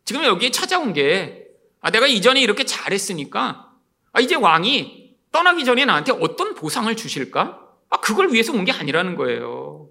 [0.04, 1.48] 지금 여기에 찾아온 게,
[1.80, 3.72] 아, 내가 이전에 이렇게 잘했으니까,
[4.12, 7.60] 아, 이제 왕이 떠나기 전에 나한테 어떤 보상을 주실까?
[7.90, 9.88] 아, 그걸 위해서 온 게 아니라는 거예요.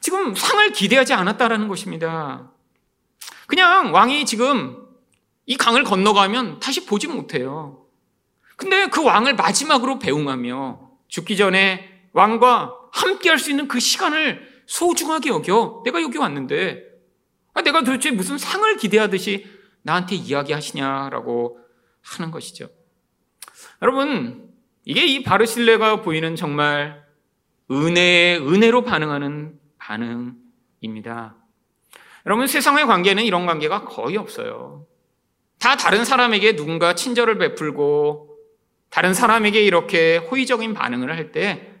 [0.00, 2.52] 지금 상을 기대하지 않았다라는 것입니다.
[3.46, 4.86] 그냥 왕이 지금
[5.46, 7.86] 이 강을 건너가면 다시 보지 못해요.
[8.56, 15.28] 근데 그 왕을 마지막으로 배웅하며 죽기 전에 왕과 함께 할 수 있는 그 시간을 소중하게
[15.30, 16.82] 여겨 내가 여기 왔는데
[17.54, 19.46] 아, 내가 도대체 무슨 상을 기대하듯이
[19.82, 21.60] 나한테 이야기하시냐라고
[22.02, 22.68] 하는 것이죠.
[23.82, 24.50] 여러분,
[24.84, 27.04] 이게 이 바르실레가 보이는 정말
[27.70, 31.36] 은혜의 은혜로 반응하는 반응입니다.
[32.26, 34.86] 여러분, 세상의 관계는 이런 관계가 거의 없어요.
[35.58, 38.36] 다 다른 사람에게 누군가 친절을 베풀고
[38.90, 41.72] 다른 사람에게 이렇게 호의적인 반응을 할 때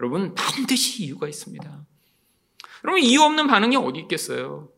[0.00, 1.86] 여러분 반드시 이유가 있습니다.
[2.84, 4.68] 여러분 이유 없는 반응이 어디 있겠어요?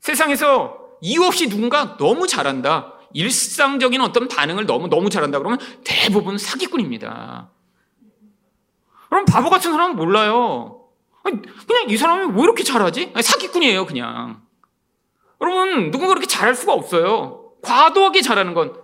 [0.00, 2.94] 세상에서 이유 없이 누군가 너무 잘한다.
[3.14, 7.50] 일상적인 어떤 반응을 너무 너무 잘한다 그러면 대부분 사기꾼입니다.
[9.08, 10.77] 그럼 바보 같은 사람은 몰라요.
[11.30, 13.12] 그냥 이 사람이 왜 이렇게 잘하지?
[13.20, 14.42] 사기꾼이에요, 그냥.
[15.40, 17.52] 여러분, 누군가 그렇게 잘할 수가 없어요.
[17.62, 18.74] 과도하게 잘하는 건.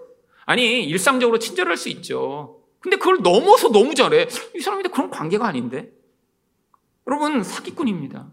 [0.46, 2.60] 아니, 일상적으로 친절할 수 있죠.
[2.80, 4.28] 근데 그걸 넘어서 너무 잘해.
[4.54, 5.90] 이 사람인데 그런 관계가 아닌데?
[7.06, 8.26] 여러분, 사기꾼입니다.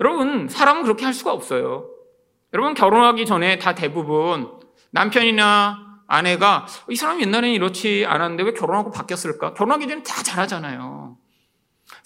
[0.00, 1.88] 여러분, 사람은 그렇게 할 수가 없어요.
[2.52, 9.54] 여러분, 결혼하기 전에 다 대부분 남편이나 아내가 이 사람이 옛날에는 이렇지 않았는데 왜 결혼하고 바뀌었을까?
[9.54, 11.16] 결혼하기 전에 다 잘하잖아요.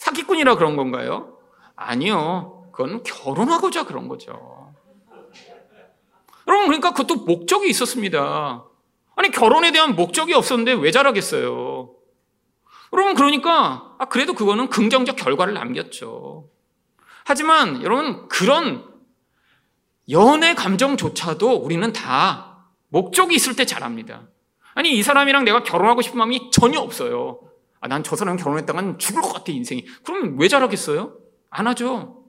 [0.01, 1.37] 사기꾼이라 그런 건가요?
[1.77, 2.71] 아니요.
[2.73, 4.73] 그건 결혼하고자 그런 거죠.
[6.49, 8.65] 여러분, 그러니까 그것도 목적이 있었습니다.
[9.15, 11.91] 아니, 결혼에 대한 목적이 없었는데 왜 잘하겠어요?
[12.95, 16.49] 여러분, 그러니까, 아, 그래도 그거는 긍정적 결과를 남겼죠.
[17.25, 18.89] 하지만, 여러분, 그런
[20.09, 24.23] 연애 감정조차도 우리는 다 목적이 있을 때 잘합니다.
[24.73, 27.50] 아니, 이 사람이랑 내가 결혼하고 싶은 마음이 전혀 없어요.
[27.81, 29.85] 아, 난 저 사람 결혼했다간 죽을 것 같아, 인생이.
[30.05, 31.15] 그러면 왜 잘하겠어요?
[31.51, 32.25] 안 하죠.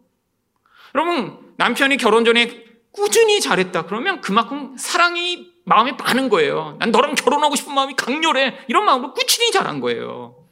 [0.95, 3.85] 여러분, 남편이 결혼 전에 꾸준히 잘했다.
[3.85, 6.75] 그러면 그만큼 사랑이 마음에 많은 거예요.
[6.79, 8.59] 난 너랑 결혼하고 싶은 마음이 강렬해.
[8.67, 10.47] 이런 마음으로 꾸준히 잘한 거예요.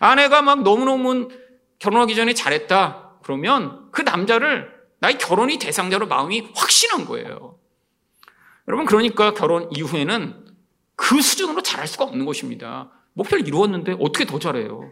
[0.00, 1.28] 아내가 막 너무너무
[1.78, 3.18] 결혼하기 전에 잘했다.
[3.22, 7.58] 그러면 그 남자를 나의 결혼이 대상자로 마음이 확신한 거예요.
[8.66, 10.46] 여러분, 그러니까 결혼 이후에는
[10.96, 12.90] 그 수준으로 잘할 수가 없는 것입니다.
[13.18, 14.90] 목표를 이루었는데 어떻게 더 잘해요?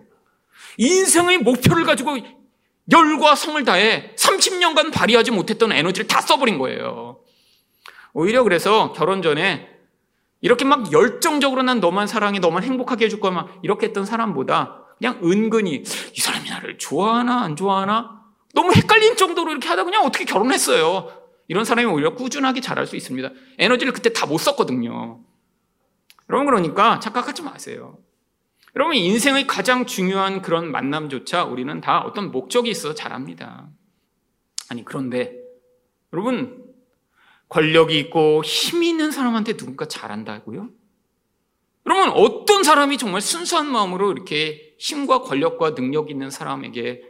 [0.78, 2.18] 인생의 목표를 가지고
[2.92, 7.20] 열과 성을 다해 30년간 발휘하지 못했던 에너지를 다 써버린 거예요.
[8.12, 9.68] 오히려 그래서 결혼 전에
[10.40, 15.20] 이렇게 막 열정적으로 난 너만 사랑해, 너만 행복하게 해줄 거야, 막 이렇게 했던 사람보다 그냥
[15.24, 15.82] 은근히
[16.14, 18.22] 이 사람이 나를 좋아하나, 안 좋아하나?
[18.54, 21.10] 너무 헷갈린 정도로 이렇게 하다 그냥 어떻게 결혼했어요.
[21.48, 23.30] 이런 사람이 오히려 꾸준하게 잘할 수 있습니다.
[23.58, 25.20] 에너지를 그때 다 못 썼거든요.
[26.28, 27.98] 여러분, 그러니까 착각하지 마세요.
[28.76, 33.70] 여러분, 인생의 가장 중요한 그런 만남조차 우리는 다 어떤 목적이 있어서 잘합니다.
[34.68, 35.34] 아니, 그런데,
[36.12, 36.62] 여러분,
[37.48, 40.68] 권력이 있고 힘이 있는 사람한테 누군가 잘한다고요?
[41.86, 47.02] 여러분, 어떤 사람이 정말 순수한 마음으로 이렇게 힘과 권력과 능력 있는 사람에게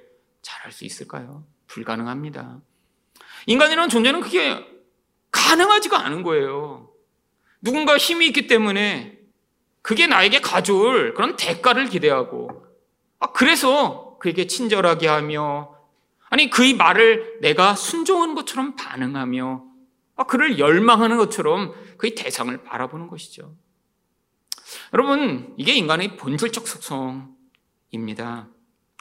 [0.42, 1.44] 잘할 수 있을까요?
[1.66, 2.61] 불가능합니다.
[3.46, 4.64] 인간이라는 존재는 그게
[5.33, 6.92] 가능하지가 않은 거예요.
[7.61, 9.15] 누군가 힘이 있기 때문에
[9.87, 12.64] 그게 나에게 가져올 그런 대가를 기대하고,
[13.20, 15.77] 아, 그래서 그에게 친절하게 하며,
[16.29, 19.64] 아니, 그의 말을 내가 순종한 것처럼 반응하며,
[20.16, 23.55] 아, 그를 열망하는 것처럼 그의 대상을 바라보는 것이죠.
[24.92, 28.49] 여러분, 이게 인간의 본질적 속성입니다.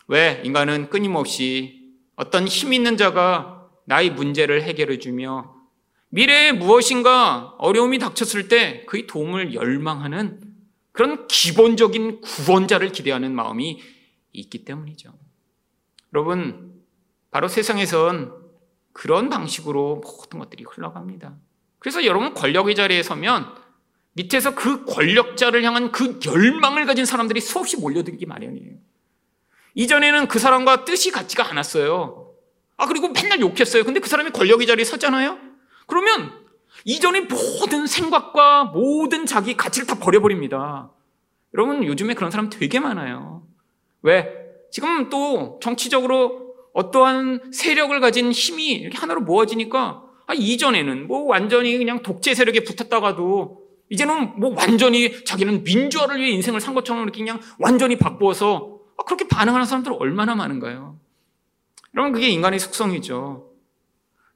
[0.07, 5.55] 왜 인간은 끊임없이 어떤 힘 있는 자가 나의 문제를 해결해 주며
[6.09, 10.44] 미래에 무엇인가 어려움이 닥쳤을 때 그의 도움을 열망하는
[10.95, 13.81] 그런 기본적인 구원자를 기대하는 마음이
[14.31, 15.13] 있기 때문이죠.
[16.13, 16.73] 여러분,
[17.31, 18.33] 바로 세상에선
[18.93, 21.35] 그런 방식으로 모든 것들이 흘러갑니다.
[21.79, 23.53] 그래서 여러분 권력의 자리에 서면
[24.13, 28.77] 밑에서 그 권력자를 향한 그 열망을 가진 사람들이 수없이 몰려들기 마련이에요.
[29.73, 32.33] 이전에는 그 사람과 뜻이 같지가 않았어요.
[32.77, 33.83] 아, 그리고 맨날 욕했어요.
[33.83, 35.37] 근데 그 사람이 권력의 자리에 섰잖아요?
[35.87, 36.44] 그러면
[36.85, 40.91] 이전의 모든 생각과 모든 자기 가치를 다 버려버립니다.
[41.55, 43.43] 여러분, 요즘에 그런 사람 되게 많아요.
[44.03, 44.45] 왜?
[44.71, 52.03] 지금 또 정치적으로 어떠한 세력을 가진 힘이 이렇게 하나로 모아지니까 아, 이전에는 뭐 완전히 그냥
[52.03, 57.97] 독재 세력에 붙었다가도 이제는 뭐 완전히 자기는 민주화를 위해 인생을 산 것처럼 이렇게 그냥 완전히
[57.97, 60.99] 바꾸어서 아, 그렇게 반응하는 사람들 얼마나 많은가요?
[61.95, 63.49] 여러분, 그게 인간의 속성이죠.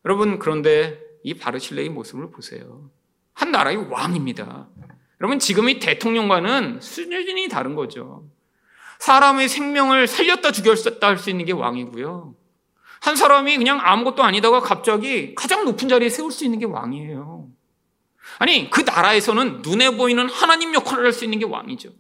[0.06, 2.90] 여러분, 그런데 이 바르실레의 모습을 보세요.
[3.34, 4.68] 한 나라의 왕입니다.
[5.22, 8.28] 여러분, 지금의 대통령과는 수준이 다른 거죠.
[9.00, 12.36] 사람의 생명을 살렸다 죽였다 할 수 있는 게 왕이고요.
[13.02, 17.48] 한 사람이 그냥 아무것도 아니다가 갑자기 가장 높은 자리에 세울 수 있는 게 왕이에요.
[18.40, 21.92] 아니, 그 나라에서는 눈에 보이는 하나님 역할을 할 수 있는 게 왕이죠.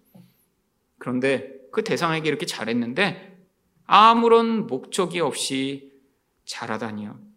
[0.98, 3.38] 그런데 그 대상에게 이렇게 잘했는데
[3.86, 5.92] 아무런 목적이 없이
[6.46, 7.29] 잘하다니요.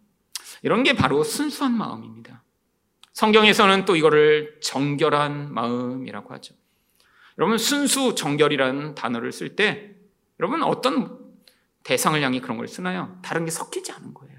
[0.63, 2.41] 이런 게 바로 순수한 마음입니다.
[3.11, 6.55] 성경에서는 또 이거를 정결한 마음이라고 하죠.
[7.37, 9.91] 여러분, 순수 정결이라는 단어를 쓸 때,
[10.39, 11.19] 여러분, 어떤
[11.83, 13.19] 대상을 향해 그런 걸 쓰나요?
[13.21, 14.33] 다른 게 섞이지 않은 거예요.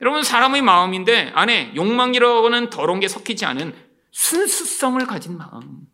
[0.00, 3.74] 여러분, 사람의 마음인데 안에 욕망이라고 하는 더러운 게 섞이지 않은
[4.10, 5.86] 순수성을 가진 마음.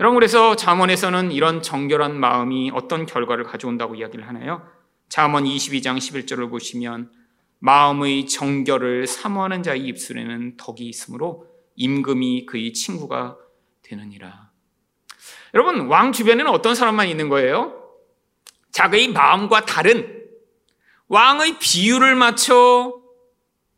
[0.00, 4.68] 여러분, 그래서 잠언에서는 이런 정결한 마음이 어떤 결과를 가져온다고 이야기를 하나요?
[5.08, 7.10] 잠언 22장 11절을 보시면
[7.62, 11.46] 마음의 정결을 사모하는 자의 입술에는 덕이 있으므로
[11.76, 13.36] 임금이 그의 친구가
[13.82, 14.50] 되느니라.
[15.54, 17.80] 여러분, 왕 주변에는 어떤 사람만 있는 거예요?
[18.72, 20.24] 자기의 마음과 다른
[21.06, 23.00] 왕의 비율을 맞춰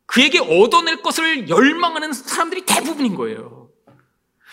[0.06, 3.68] 그에게 얻어낼 것을 열망하는 사람들이 대부분인 거예요.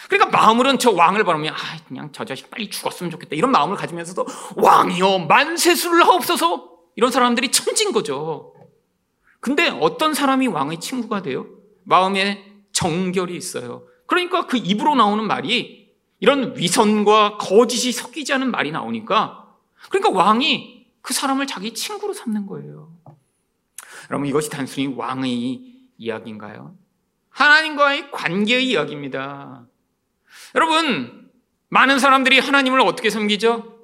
[0.10, 4.26] 그러니까 마음으로는 저 왕을 바라면 아 그냥 저 자식 빨리 죽었으면 좋겠다 이런 마음을 가지면서도
[4.58, 8.61] 왕이여 만세수를 하옵소서 이런 사람들이 천진 거죠.
[9.41, 11.47] 근데 어떤 사람이 왕의 친구가 돼요?
[11.84, 13.86] 마음에 정결이 있어요.
[14.06, 19.58] 그러니까 그 입으로 나오는 말이 이런 위선과 거짓이 섞이지 않은 말이 나오니까
[19.89, 22.93] 그러니까 왕이 그 사람을 자기 친구로 삼는 거예요.
[24.10, 25.63] 여러분 이것이 단순히 왕의
[25.97, 26.75] 이야기인가요?
[27.30, 29.65] 하나님과의 관계의 이야기입니다.
[30.56, 31.32] 여러분
[31.69, 33.80] 많은 사람들이 하나님을 어떻게 섬기죠?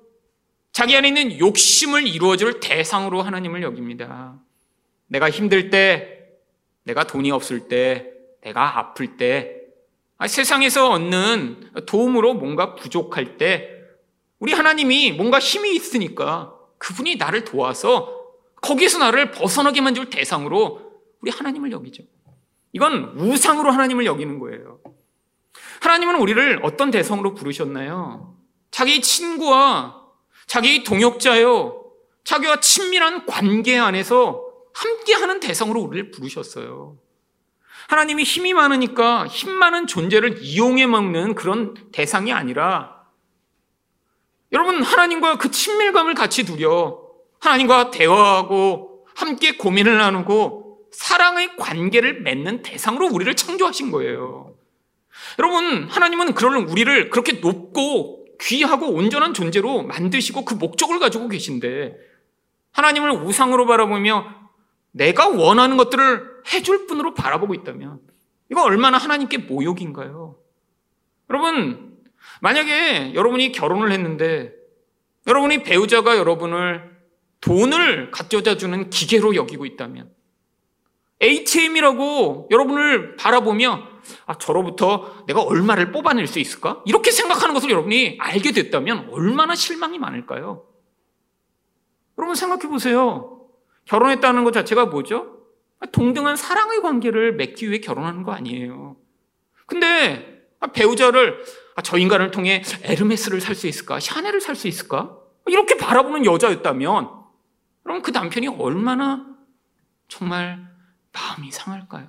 [0.71, 4.39] 자기 안에 있는 욕심을 이루어줄 대상으로 하나님을 여깁니다.
[5.07, 6.25] 내가 힘들 때,
[6.83, 9.61] 내가 돈이 없을 때, 내가 아플 때,
[10.25, 13.73] 세상에서 얻는 도움으로 뭔가 부족할 때,
[14.39, 18.15] 우리 하나님이 뭔가 힘이 있으니까 그분이 나를 도와서
[18.61, 20.91] 거기에서 나를 벗어나게 만들 대상으로
[21.21, 22.03] 우리 하나님을 여기죠.
[22.73, 24.79] 이건 우상으로 하나님을 여기는 거예요.
[25.81, 28.35] 하나님은 우리를 어떤 대상으로 부르셨나요?
[28.69, 30.03] 자기 친구와
[30.45, 31.85] 자기 동역자요,
[32.23, 34.46] 자기와 친밀한 관계 안에서
[34.77, 36.97] 함께하는 대상으로 우리를 부르셨어요.
[37.87, 42.97] 하나님이 힘이 많으니까 힘 많은 존재를 이용해 먹는 그런 대상이 아니라
[44.51, 47.01] 여러분 하나님과 그 친밀감을 같이 누려
[47.39, 54.55] 하나님과 대화하고 함께 고민을 나누고 사랑의 관계를 맺는 대상으로 우리를 창조하신 거예요.
[55.39, 61.95] 여러분 하나님은 그런 우리를 그렇게 높고 귀하고 온전한 존재로 만드시고 그 목적을 가지고 계신데
[62.73, 64.36] 하나님을 우상으로 바라보며
[64.91, 67.99] 내가 원하는 것들을 해줄 분으로 바라보고 있다면
[68.49, 70.37] 이거 얼마나 하나님께 모욕인가요?
[71.29, 71.97] 여러분,
[72.41, 74.53] 만약에 여러분이 결혼을 했는데
[75.27, 76.97] 여러분이 배우자가 여러분을
[77.41, 80.09] 돈을 가져다 주는 기계로 여기고 있다면
[81.21, 86.81] ATM이라고 여러분을 바라보며 아, 저로부터 내가 얼마를 뽑아낼 수 있을까?
[86.85, 90.65] 이렇게 생각하는 것을 여러분이 알게 됐다면 얼마나 실망이 많을까요?
[92.17, 93.36] 여러분 생각해 보세요.
[93.87, 95.37] 결혼했다는 것 자체가 뭐죠?
[95.91, 98.97] 동등한 사랑의 관계를 맺기 위해 결혼하는 거 아니에요.
[99.65, 101.43] 근데 배우자를
[101.75, 103.99] 아, 저 인간을 통해 에르메스를 살 수 있을까?
[103.99, 105.17] 샤넬을 살 수 있을까?
[105.47, 107.09] 이렇게 바라보는 여자였다면
[107.83, 109.25] 그럼 그 남편이 얼마나
[110.07, 110.67] 정말
[111.13, 112.07] 마음이 상할까요?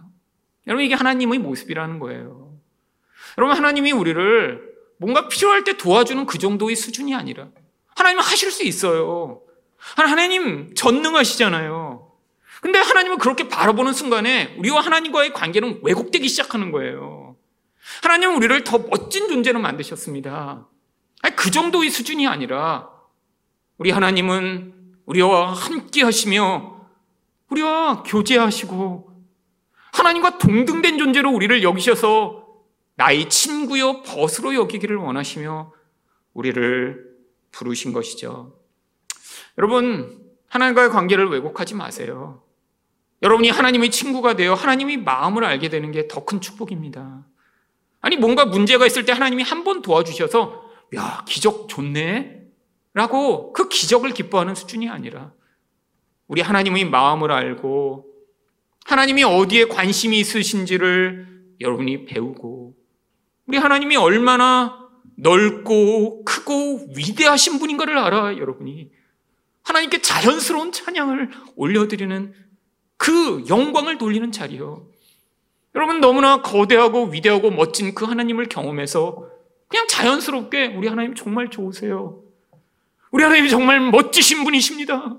[0.66, 2.56] 여러분 이게 하나님의 모습이라는 거예요.
[3.36, 7.48] 여러분 하나님이 우리를 뭔가 필요할 때 도와주는 그 정도의 수준이 아니라
[7.94, 9.42] 하나님은 하실 수 있어요.
[9.78, 12.12] 하나님 전능하시잖아요.
[12.60, 17.36] 근데 하나님을 그렇게 바라보는 순간에 우리와 하나님과의 관계는 왜곡되기 시작하는 거예요.
[18.02, 20.66] 하나님은 우리를 더 멋진 존재로 만드셨습니다.
[21.22, 22.90] 아니, 그 정도의 수준이 아니라
[23.76, 24.74] 우리 하나님은
[25.06, 26.86] 우리와 함께 하시며
[27.50, 29.08] 우리와 교제하시고
[29.92, 32.46] 하나님과 동등된 존재로 우리를 여기셔서
[32.96, 35.72] 나의 친구여 벗으로 여기기를 원하시며
[36.34, 37.08] 우리를
[37.52, 38.57] 부르신 것이죠.
[39.58, 42.42] 여러분, 하나님과의 관계를 왜곡하지 마세요.
[43.22, 47.26] 여러분이 하나님의 친구가 되어 하나님의 마음을 알게 되는 게 더 큰 축복입니다.
[48.00, 50.62] 아니, 뭔가 문제가 있을 때 하나님이 한 번 도와주셔서,
[50.96, 52.42] 야, 기적 좋네?
[52.94, 55.32] 라고 그 기적을 기뻐하는 수준이 아니라,
[56.28, 58.06] 우리 하나님의 마음을 알고,
[58.86, 61.26] 하나님이 어디에 관심이 있으신지를
[61.60, 62.74] 여러분이 배우고
[63.46, 68.90] 우리 하나님이 얼마나 넓고 크고 위대하신 분인가를 알아 여러분이
[69.68, 72.32] 하나님께 자연스러운 찬양을 올려드리는
[72.96, 74.88] 그 영광을 돌리는 자리요.
[75.74, 79.28] 여러분 너무나 거대하고 위대하고 멋진 그 하나님을 경험해서
[79.68, 82.22] 그냥 자연스럽게 우리 하나님 정말 좋으세요.
[83.10, 85.18] 우리 하나님이 정말 멋지신 분이십니다.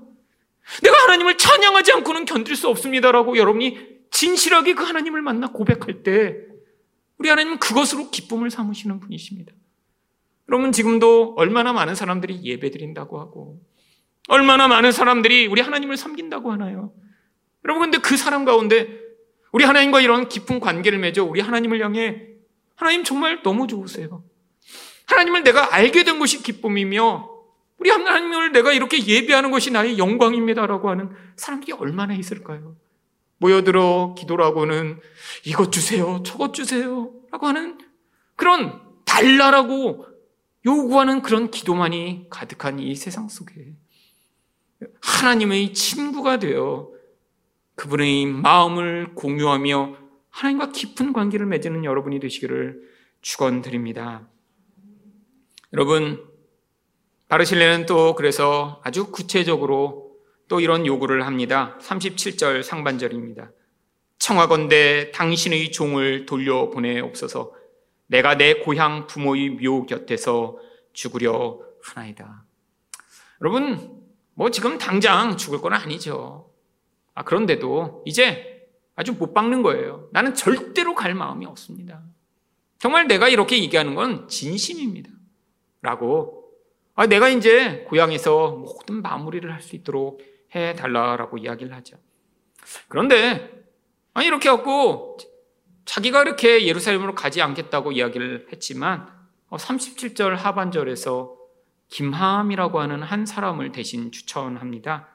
[0.82, 3.78] 내가 하나님을 찬양하지 않고는 견딜 수 없습니다라고 여러분이
[4.10, 6.36] 진실하게 그 하나님을 만나 고백할 때
[7.18, 9.52] 우리 하나님은 그것으로 기쁨을 삼으시는 분이십니다.
[10.48, 13.60] 여러분 지금도 얼마나 많은 사람들이 예배 드린다고 하고
[14.28, 16.92] 얼마나 많은 사람들이 우리 하나님을 섬긴다고 하나요?
[17.64, 19.00] 여러분 근데 그 사람 가운데
[19.52, 22.26] 우리 하나님과 이런 깊은 관계를 맺어 우리 하나님을 향해
[22.76, 24.24] 하나님 정말 너무 좋으세요.
[25.06, 27.28] 하나님을 내가 알게 된 것이 기쁨이며
[27.78, 32.76] 우리 하나님을 내가 이렇게 예배하는 것이 나의 영광입니다라고 하는 사람들이 얼마나 있을까요?
[33.38, 35.00] 모여들어 기도라고는
[35.44, 37.78] 이것 주세요, 저것 주세요 라고 하는
[38.36, 40.06] 그런 달라라고
[40.66, 43.74] 요구하는 그런 기도만이 가득한 이 세상 속에
[45.00, 46.90] 하나님의 친구가 되어
[47.74, 49.96] 그분의 마음을 공유하며
[50.30, 52.82] 하나님과 깊은 관계를 맺는 여러분이 되시기를
[53.20, 54.28] 축원드립니다.
[55.72, 56.26] 여러분
[57.28, 60.16] 바르실레는 또 그래서 아주 구체적으로
[60.48, 61.78] 또 이런 요구를 합니다.
[61.80, 63.52] 37절 상반절입니다.
[64.18, 67.54] 청하건대 당신의 종을 돌려보내옵소서
[68.08, 70.58] 내가 내 고향 부모의 묘 곁에서
[70.92, 72.44] 죽으려 하나이다.
[73.40, 73.99] 여러분,
[74.40, 76.50] 뭐 지금 당장 죽을 건 아니죠.
[77.14, 80.08] 아, 그런데도 이제 아주 못 박는 거예요.
[80.12, 82.02] 나는 절대로 갈 마음이 없습니다.
[82.78, 85.10] 정말 내가 이렇게 얘기하는 건 진심입니다.
[85.82, 86.54] 라고.
[86.94, 90.22] 아, 내가 이제 고향에서 모든 마무리를 할 수 있도록
[90.54, 91.98] 해달라라고 이야기를 하죠.
[92.88, 93.62] 그런데,
[94.14, 95.18] 아니, 이렇게 하고
[95.84, 99.06] 자기가 이렇게 예루살렘으로 가지 않겠다고 이야기를 했지만
[99.50, 101.39] 37절 어, 하반절에서
[101.90, 105.08] 김함이라고 하는 한 사람을 대신 추천합니다.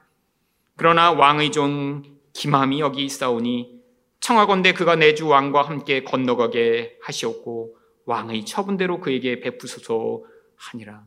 [0.76, 2.02] 그러나 왕의 종
[2.34, 3.80] 김함이 여기 있사오니
[4.20, 10.22] 청하건대 그가 내 주 왕과 함께 건너가게 하시었고 왕의 처분대로 그에게 베푸소서
[10.56, 11.04] 하니라.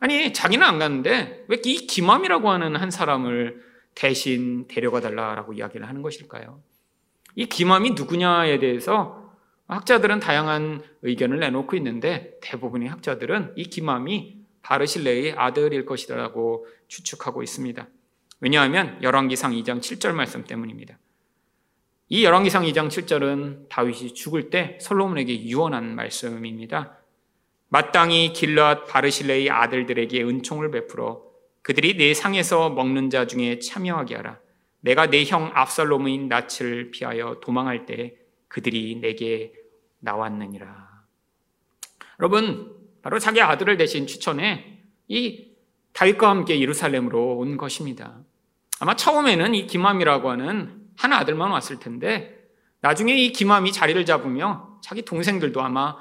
[0.00, 3.62] 아니 자기는 안 갔는데 왜 이 김함이라고 하는 한 사람을
[3.94, 6.60] 대신 데려가 달라라고 이야기를 하는 것일까요?
[7.36, 9.30] 이 김함이 누구냐에 대해서
[9.68, 17.88] 학자들은 다양한 의견을 내놓고 있는데 대부분의 학자들은 이 김함이 바르실레의 아들일 것이라고 추측하고 있습니다.
[18.40, 20.98] 왜냐하면 열왕기상 2장 7절 말씀 때문입니다.
[22.08, 26.98] 이 열왕기상 2장 7절은 다윗이 죽을 때 솔로몬에게 유언한 말씀입니다.
[27.68, 31.22] 마땅히 길앗 바르실레의 아들들에게 은총을 베풀어
[31.62, 34.40] 그들이 내 상에서 먹는 자 중에 참여하게 하라.
[34.80, 38.16] 내가 내 형 압살롬의 낯을 피하여 도망할 때
[38.48, 39.52] 그들이 내게
[40.00, 40.88] 나왔느니라.
[42.18, 45.48] 여러분, 바로 자기 아들을 대신 추천해 이
[45.92, 48.18] 다윗과 함께 예루살렘으로 온 것입니다.
[48.78, 52.38] 아마 처음에는 이 김함이라고 하는 한 아들만 왔을 텐데
[52.80, 55.96] 나중에 이 김함이 자리를 잡으며 자기 동생들도 아마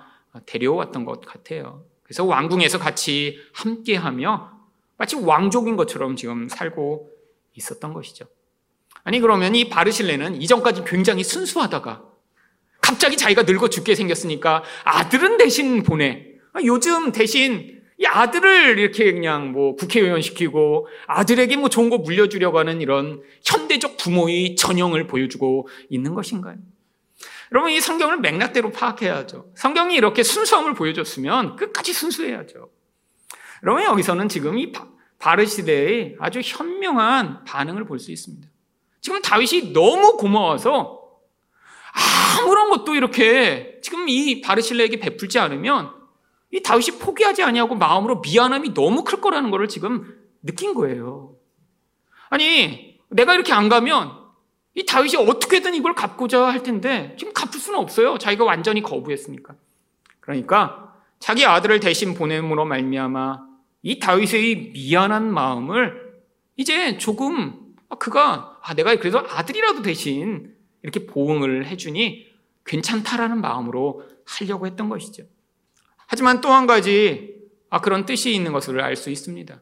[0.46, 1.84] 데려왔던 것 같아요.
[2.04, 4.52] 그래서 왕궁에서 같이 함께하며
[4.98, 7.10] 마치 왕족인 것처럼 지금 살고
[7.54, 8.26] 있었던 것이죠.
[9.04, 12.04] 아니 그러면 이 바르실레는 이전까지 굉장히 순수하다가
[12.82, 16.29] 갑자기 자기가 늙어 죽게 생겼으니까 아들은 대신 보내.
[16.54, 22.58] 아, 요즘 대신 이 아들을 이렇게 그냥 뭐 국회의원 시키고 아들에게 뭐 좋은 거 물려주려고
[22.58, 26.56] 하는 이런 현대적 부모의 전형을 보여주고 있는 것인가요?
[27.52, 29.52] 여러분 이 성경을 맥락대로 파악해야죠.
[29.56, 32.70] 성경이 이렇게 순수함을 보여줬으면 끝까지 순수해야죠.
[33.64, 34.72] 여러분 여기서는 지금 이
[35.18, 38.48] 바르 시대의 아주 현명한 반응을 볼 수 있습니다.
[39.02, 41.00] 지금 다윗이 너무 고마워서
[42.40, 45.99] 아무런 것도 이렇게 지금 이 바르실레에게 베풀지 않으면
[46.52, 51.36] 이 다윗이 포기하지 아니하고 마음으로 미안함이 너무 클 거라는 것을 지금 느낀 거예요.
[52.30, 54.12] 아니 내가 이렇게 안 가면
[54.76, 58.18] 이 다윗이 어떻게든 이걸 갚고자 할 텐데 지금 갚을 수는 없어요.
[58.18, 59.56] 자기가 완전히 거부했으니까.
[60.20, 63.50] 그러니까 자기 아들을 대신 보냄으로 말미암아
[63.82, 66.10] 이 다윗의 미안한 마음을
[66.56, 72.28] 이제 조금 그가 아, 내가 그래도 아들이라도 대신 이렇게 보응을 해주니
[72.66, 75.24] 괜찮다라는 마음으로 하려고 했던 것이죠.
[76.10, 77.36] 하지만 또 한 가지
[77.70, 79.62] 아, 그런 뜻이 있는 것을 알 수 있습니다.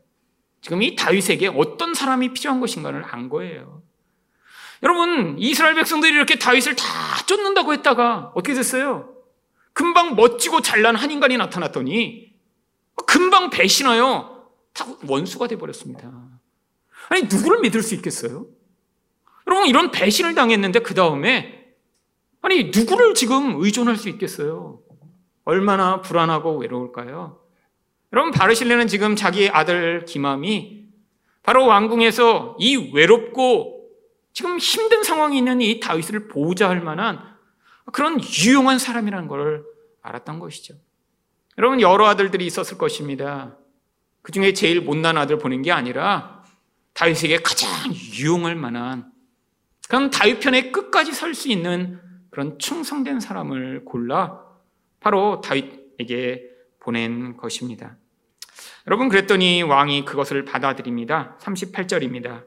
[0.62, 3.84] 지금 이 다윗에게 어떤 사람이 필요한 것인가를 안 거예요.
[4.82, 6.86] 여러분, 이스라엘 백성들이 이렇게 다윗을 다
[7.26, 9.14] 쫓는다고 했다가 어떻게 됐어요?
[9.74, 12.34] 금방 멋지고 잘난 한 인간이 나타났더니
[13.06, 16.10] 금방 배신하여 다 원수가 돼 버렸습니다.
[17.10, 18.48] 아니, 누구를 믿을 수 있겠어요?
[19.48, 21.74] 여러분, 이런 배신을 당했는데 그 다음에,
[22.42, 24.80] 아니, 누구를 지금 의존할 수 있겠어요?
[25.48, 27.40] 얼마나 불안하고 외로울까요?
[28.12, 30.90] 여러분, 바르실레는 지금 자기 아들 기맘이
[31.42, 33.90] 바로 왕궁에서 이 외롭고
[34.34, 37.22] 지금 힘든 상황이 있는 이 다윗을 보호자 할 만한
[37.94, 39.64] 그런 유용한 사람이라는 걸
[40.02, 40.76] 알았던 것이죠.
[41.58, 43.56] 여러분, 여러 아들들이 있었을 것입니다.
[44.24, 46.44] 그 중에 제일 못난 아들 보낸 게 아니라
[46.94, 49.14] 다윗에게 가장 유용할 만한
[49.88, 54.47] 그런 다윗 편에 끝까지 설 수 있는 그런 충성된 사람을 골라
[55.00, 56.44] 바로 다윗에게
[56.80, 57.98] 보낸 것입니다.
[58.88, 61.38] 여러분 그랬더니 왕이 그것을 받아들입니다.
[61.42, 62.46] 38절입니다.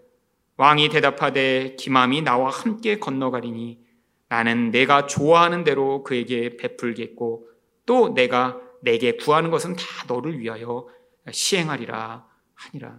[0.56, 3.80] 왕이 대답하되 기맘이 나와 함께 건너가리니
[4.28, 7.48] 나는 내가 좋아하는 대로 그에게 베풀겠고
[7.86, 10.86] 또 내가 내게 구하는 것은 다 너를 위하여
[11.30, 12.98] 시행하리라 하니라.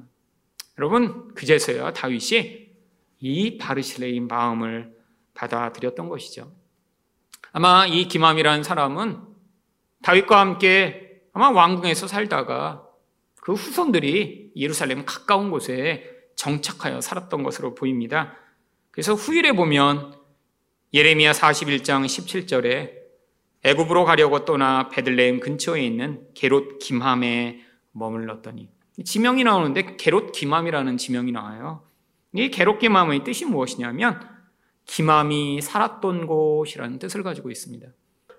[0.77, 2.71] 여러분 그제서야 다윗이
[3.19, 4.95] 이 바르실레의 마음을
[5.33, 6.51] 받아들였던 것이죠.
[7.51, 9.30] 아마 이 기맘이라는 사람은
[10.03, 12.87] 다윗과 함께 아마 왕궁에서 살다가
[13.41, 18.35] 그 후손들이 예루살렘 가까운 곳에 정착하여 살았던 것으로 보입니다.
[18.91, 20.15] 그래서 후일에 보면
[20.93, 23.01] 예레미야 41장 17절에
[23.63, 28.69] 애굽으로 가려고 떠나 베들레헴 근처에 있는 게롯 김함에 머물렀더니
[29.05, 31.83] 지명이 나오는데 게롯 김함이라는 지명이 나와요.
[32.33, 34.19] 이 게롯 김함의 뜻이 무엇이냐면
[34.85, 37.87] 김함이 살았던 곳이라는 뜻을 가지고 있습니다.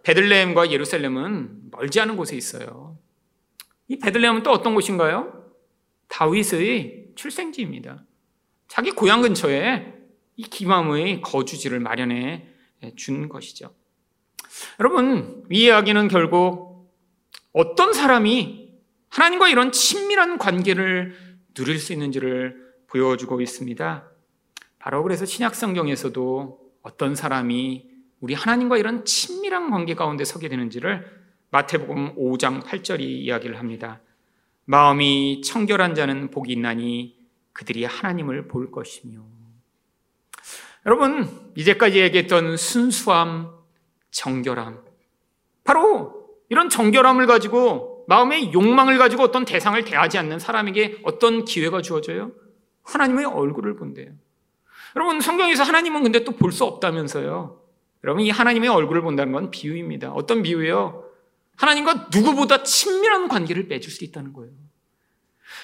[0.03, 2.99] 베들레헴과 예루살렘은 멀지 않은 곳에 있어요.
[3.89, 5.51] 이 베들레헴은 또 어떤 곳인가요?
[6.09, 8.05] 다윗의 출생지입니다.
[8.69, 9.95] 자기 고향 근처에
[10.37, 12.47] 이 기맘의 거주지를 마련해
[12.97, 13.75] 준 것이죠.
[14.81, 16.91] 여러분, 이 이야기는 결국
[17.53, 18.73] 어떤 사람이
[19.09, 21.15] 하나님과 이런 친밀한 관계를
[21.55, 24.09] 누릴 수 있는지를 보여주고 있습니다.
[24.79, 27.92] 바로 그래서 신약성경에서도 어떤 사람이
[28.23, 31.05] 우리 하나님과 이런 친밀한 관계 가운데 서게 되는지를
[31.51, 34.01] 마태복음 5장 8절이 이야기를 합니다.
[34.65, 37.19] 마음이 청결한 자는 복이 있나니
[37.53, 39.21] 그들이 하나님을 볼 것이며.
[40.87, 43.51] 여러분, 이제까지 얘기했던 순수함,
[44.13, 44.85] 정결함.
[45.65, 52.31] 바로 이런 정결함을 가지고 마음의 욕망을 가지고 어떤 대상을 대하지 않는 사람에게 어떤 기회가 주어져요?
[52.85, 54.13] 하나님의 얼굴을 본대요.
[54.95, 57.62] 여러분, 성경에서 하나님은 근데 또 볼 수 없다면서요.
[58.05, 60.13] 여러분, 이 하나님의 얼굴을 본다는 건 비유입니다.
[60.13, 61.05] 어떤 비유예요?
[61.57, 64.53] 하나님과 누구보다 친밀한 관계를 맺을 수 있다는 거예요.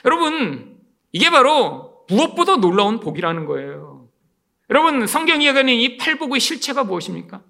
[0.05, 0.79] 여러분,
[1.13, 4.09] 이게 바로 무엇보다 놀라운 복이라는 거예요.
[4.71, 7.43] 여러분, 성경 이야기하는 이 팔복의 실체가 무엇입니까?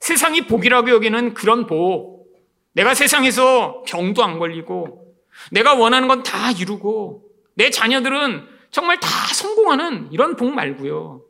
[0.00, 2.26] 세상이 복이라고 여기는 그런 복.
[2.72, 5.14] 내가 세상에서 병도 안 걸리고,
[5.52, 7.22] 내가 원하는 건 다 이루고,
[7.54, 11.22] 내 자녀들은 정말 다 성공하는 이런 복 말고요.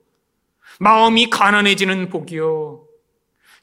[0.81, 2.86] 마음이 가난해지는 복이요.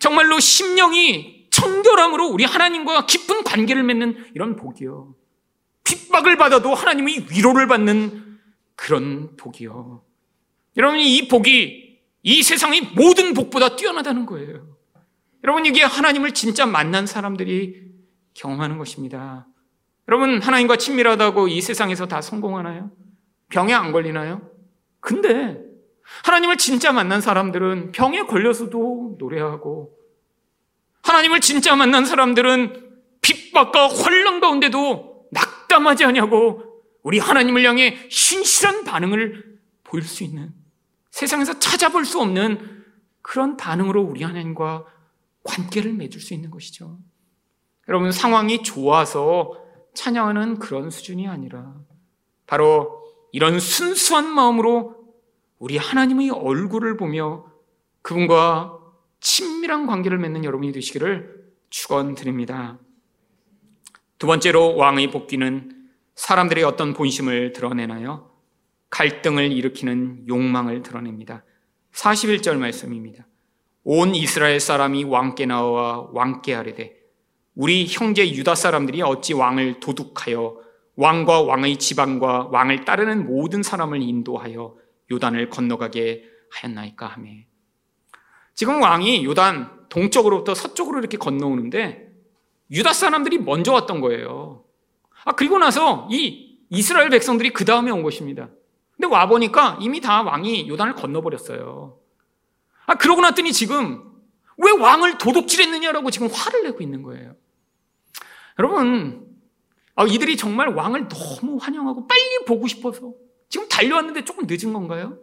[0.03, 5.15] 정말로 심령이 청결함으로 우리 하나님과 깊은 관계를 맺는 이런 복이요.
[5.85, 8.37] 핍박을 받아도 하나님의 위로를 받는
[8.75, 10.03] 그런 복이요.
[10.75, 14.75] 여러분, 이 복이 이 세상의 모든 복보다 뛰어나다는 거예요.
[15.45, 17.83] 여러분, 이게 하나님을 진짜 만난 사람들이
[18.33, 19.47] 경험하는 것입니다.
[20.09, 22.91] 여러분, 하나님과 친밀하다고 이 세상에서 다 성공하나요?
[23.47, 24.51] 병에 안 걸리나요?
[24.99, 25.61] 근데
[26.23, 29.97] 하나님을 진짜 만난 사람들은 병에 걸려서도 노래하고
[31.03, 32.91] 하나님을 진짜 만난 사람들은
[33.21, 36.63] 핍박과 혼란 가운데도 낙담하지 않냐고
[37.01, 40.53] 우리 하나님을 향해 신실한 반응을 보일 수 있는
[41.11, 42.83] 세상에서 찾아볼 수 없는
[43.21, 44.85] 그런 반응으로 우리 하나님과
[45.43, 46.97] 관계를 맺을 수 있는 것이죠.
[47.87, 49.61] 여러분 상황이 좋아서
[49.93, 51.75] 찬양하는 그런 수준이 아니라
[52.47, 55.02] 바로 이런 순수한 마음으로
[55.59, 57.45] 우리 하나님의 얼굴을 보며
[58.01, 58.79] 그분과
[59.19, 62.79] 친밀한 관계를 맺는 여러분이 되시기를 축원드립니다.
[64.17, 68.31] 두 번째로 왕의 복귀는 사람들의 어떤 본심을 드러내나요?
[68.89, 71.43] 갈등을 일으키는 욕망을 드러냅니다.
[71.93, 73.25] 41절 말씀입니다.
[73.83, 76.95] 온 이스라엘 사람이 왕께 나와 왕께 하려되
[77.55, 80.57] 우리 형제 유다 사람들이 어찌 왕을 도둑하여
[80.95, 84.75] 왕과 왕의 지방과 왕을 따르는 모든 사람을 인도하여
[85.13, 87.31] 요단을 건너가게 하였나이까 하며
[88.53, 92.11] 지금 왕이 요단 동쪽으로부터 서쪽으로 이렇게 건너오는데
[92.71, 94.63] 유다 사람들이 먼저 왔던 거예요.
[95.25, 98.49] 아, 그리고 나서 이 이스라엘 백성들이 그 다음에 온 것입니다.
[98.95, 101.99] 근데 와 보니까 이미 다 왕이 요단을 건너버렸어요.
[102.85, 104.11] 아, 그러고 났더니 지금
[104.57, 107.35] 왜 왕을 도둑질했느냐라고 지금 화를 내고 있는 거예요.
[108.59, 109.27] 여러분,
[109.95, 113.13] 아, 이들이 정말 왕을 너무 환영하고 빨리 보고 싶어서
[113.53, 115.19] 지금 달려왔는데 조금 늦은 건가요?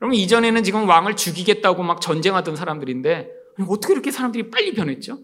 [0.00, 3.30] 여러분 이전에는 지금 왕을 죽이겠다고 막 전쟁하던 사람들인데
[3.68, 5.18] 어떻게 이렇게 사람들이 빨리 변했죠?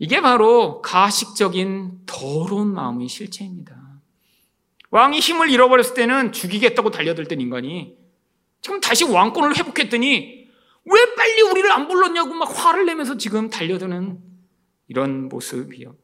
[0.00, 3.76] 이게 바로 가식적인 더러운 마음의 실체입니다.
[4.90, 7.96] 왕이 힘을 잃어버렸을 때는 죽이겠다고 달려들던 인간이
[8.60, 10.48] 지금 다시 왕권을 회복했더니
[10.84, 14.18] 왜 빨리 우리를 안 불렀냐고 막 화를 내면서 지금 달려드는
[14.88, 15.94] 이런 모습이요.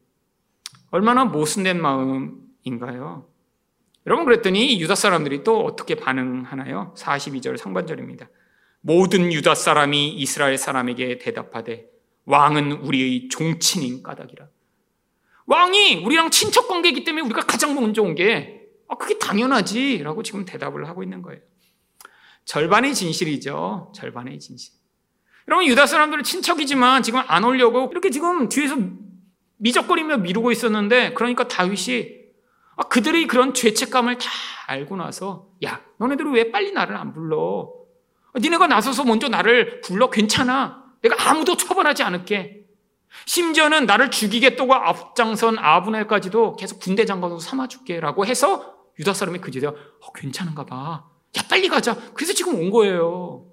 [0.92, 3.33] 얼마나 모순된 마음인가요?
[4.06, 6.94] 여러분 그랬더니 유다 사람들이 또 어떻게 반응하나요?
[6.96, 8.28] 42절 상반절입니다.
[8.80, 11.86] 모든 유다 사람이 이스라엘 사람에게 대답하되
[12.26, 14.46] 왕은 우리의 종친인 까닭이라.
[15.46, 20.02] 왕이 우리랑 친척 관계이기 때문에 우리가 가장 먼저 온 게, 아, 그게 당연하지.
[20.02, 21.40] 라고 지금 대답을 하고 있는 거예요.
[22.44, 23.92] 절반의 진실이죠.
[23.94, 24.74] 절반의 진실.
[25.48, 28.76] 여러분, 유다 사람들은 친척이지만 지금 안 오려고 이렇게 지금 뒤에서
[29.58, 32.23] 미적거리며 미루고 있었는데, 그러니까 다윗이 아,
[32.82, 34.28] 그들의 그런 죄책감을 다
[34.66, 37.72] 알고 나서, 야, 너네들은 왜 빨리 나를 안 불러?
[38.32, 40.84] 아, 니네가 나서서 먼저 나를 불러 괜찮아.
[41.02, 42.64] 내가 아무도 처벌하지 않을게.
[43.26, 50.64] 심지어는 나를 죽이겠다고 앞장선 아브넬까지도 계속 군대 장관으로 삼아줄게라고 해서 유다 사람이 그제야 어, 괜찮은가
[50.66, 51.04] 봐.
[51.36, 51.96] 야 빨리 가자.
[52.14, 53.46] 그래서 지금 온 거예요.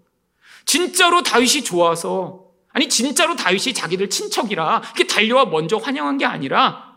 [0.66, 6.91] 진짜로 다윗이 좋아서 아니 진짜로 다윗이 자기들 친척이라 이렇게 달려와 먼저 환영한 게 아니라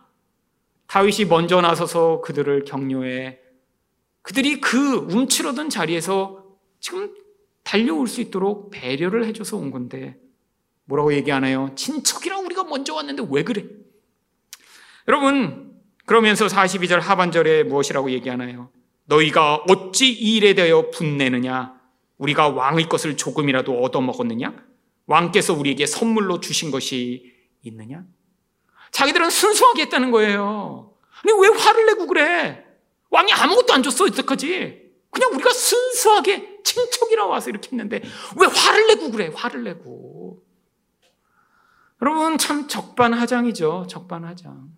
[0.87, 3.39] 다윗이 먼저 나서서 그들을 격려해
[4.23, 6.45] 그들이 그 움츠러든 자리에서
[6.81, 7.15] 지금
[7.63, 10.17] 달려올 수 있도록 배려를 해줘서 온 건데
[10.85, 11.71] 뭐라고 얘기 하나요?
[11.75, 13.65] 친척이랑 우리가 먼저 왔는데 왜 그래?
[15.09, 15.75] 여러분,
[16.07, 18.71] 그러면서 42절 하반절에 무엇이라고 얘기하나요?
[19.07, 21.75] 너희가 어찌 이 일에 대하여 분내느냐?
[22.19, 24.55] 우리가 왕의 것을 조금이라도 얻어먹었느냐?
[25.07, 28.05] 왕께서 우리에게 선물로 주신 것이 있느냐?
[28.95, 30.95] 자기들은 순수하게 했다는 거예요.
[31.21, 32.65] 근데 왜 화를 내고 그래?
[33.11, 34.85] 왕이 아무것도 안 줬어, 이때까지.
[35.11, 38.03] 그냥 우리가 순수하게 친척이라 와서 이렇게 했는데
[38.37, 39.33] 왜 화를 내고 그래?
[39.35, 40.43] 화를 내고.
[42.03, 43.87] 여러분 참 적반하장이죠.
[43.89, 44.69] 적반하장.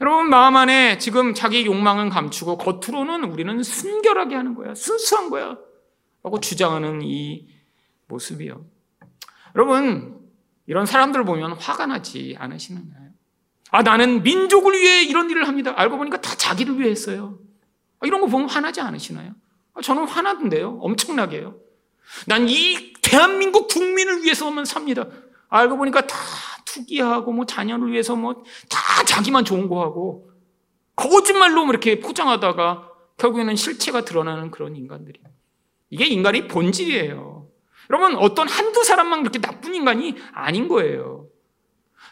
[0.00, 4.74] 여러분 마음 안에 지금 자기 욕망은 감추고 겉으로는 우리는 순결하게 하는 거야.
[4.74, 5.56] 순수한 거야.
[6.24, 7.48] 라고 주장하는 이
[8.08, 8.64] 모습이요.
[9.54, 10.20] 여러분
[10.66, 13.11] 이런 사람들 보면 화가 나지 않으시나요?
[13.72, 15.72] 아 나는 민족을 위해 이런 일을 합니다.
[15.76, 17.38] 알고 보니까 다 자기를 위해 했어요.
[18.00, 19.32] 아, 이런 거 보면 화나지 않으시나요?
[19.74, 20.78] 아, 저는 화나던데요.
[20.82, 21.56] 엄청나게요.
[22.26, 25.06] 난 이 대한민국 국민을 위해서만 삽니다.
[25.48, 26.16] 알고 보니까 다
[26.66, 30.30] 투기하고 뭐 자녀를 위해서 뭐 다 자기만 좋은 거 하고
[30.94, 35.18] 거짓말로 뭐 이렇게 포장하다가 결국에는 실체가 드러나는 그런 인간들이.
[35.90, 37.48] 이게 인간의 본질이에요.
[37.90, 41.26] 여러분 어떤 한두 사람만 그렇게 나쁜 인간이 아닌 거예요.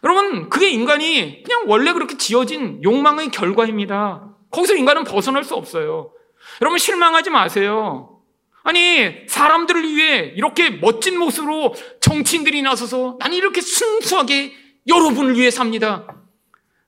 [0.05, 4.34] 여러분 그게 인간이 그냥 원래 그렇게 지어진 욕망의 결과입니다.
[4.51, 6.12] 거기서 인간은 벗어날 수 없어요.
[6.61, 8.20] 여러분 실망하지 마세요.
[8.62, 14.53] 아니, 사람들을 위해 이렇게 멋진 모습으로 정치인들이 나서서 나는 이렇게 순수하게
[14.86, 16.07] 여러분을 위해 삽니다.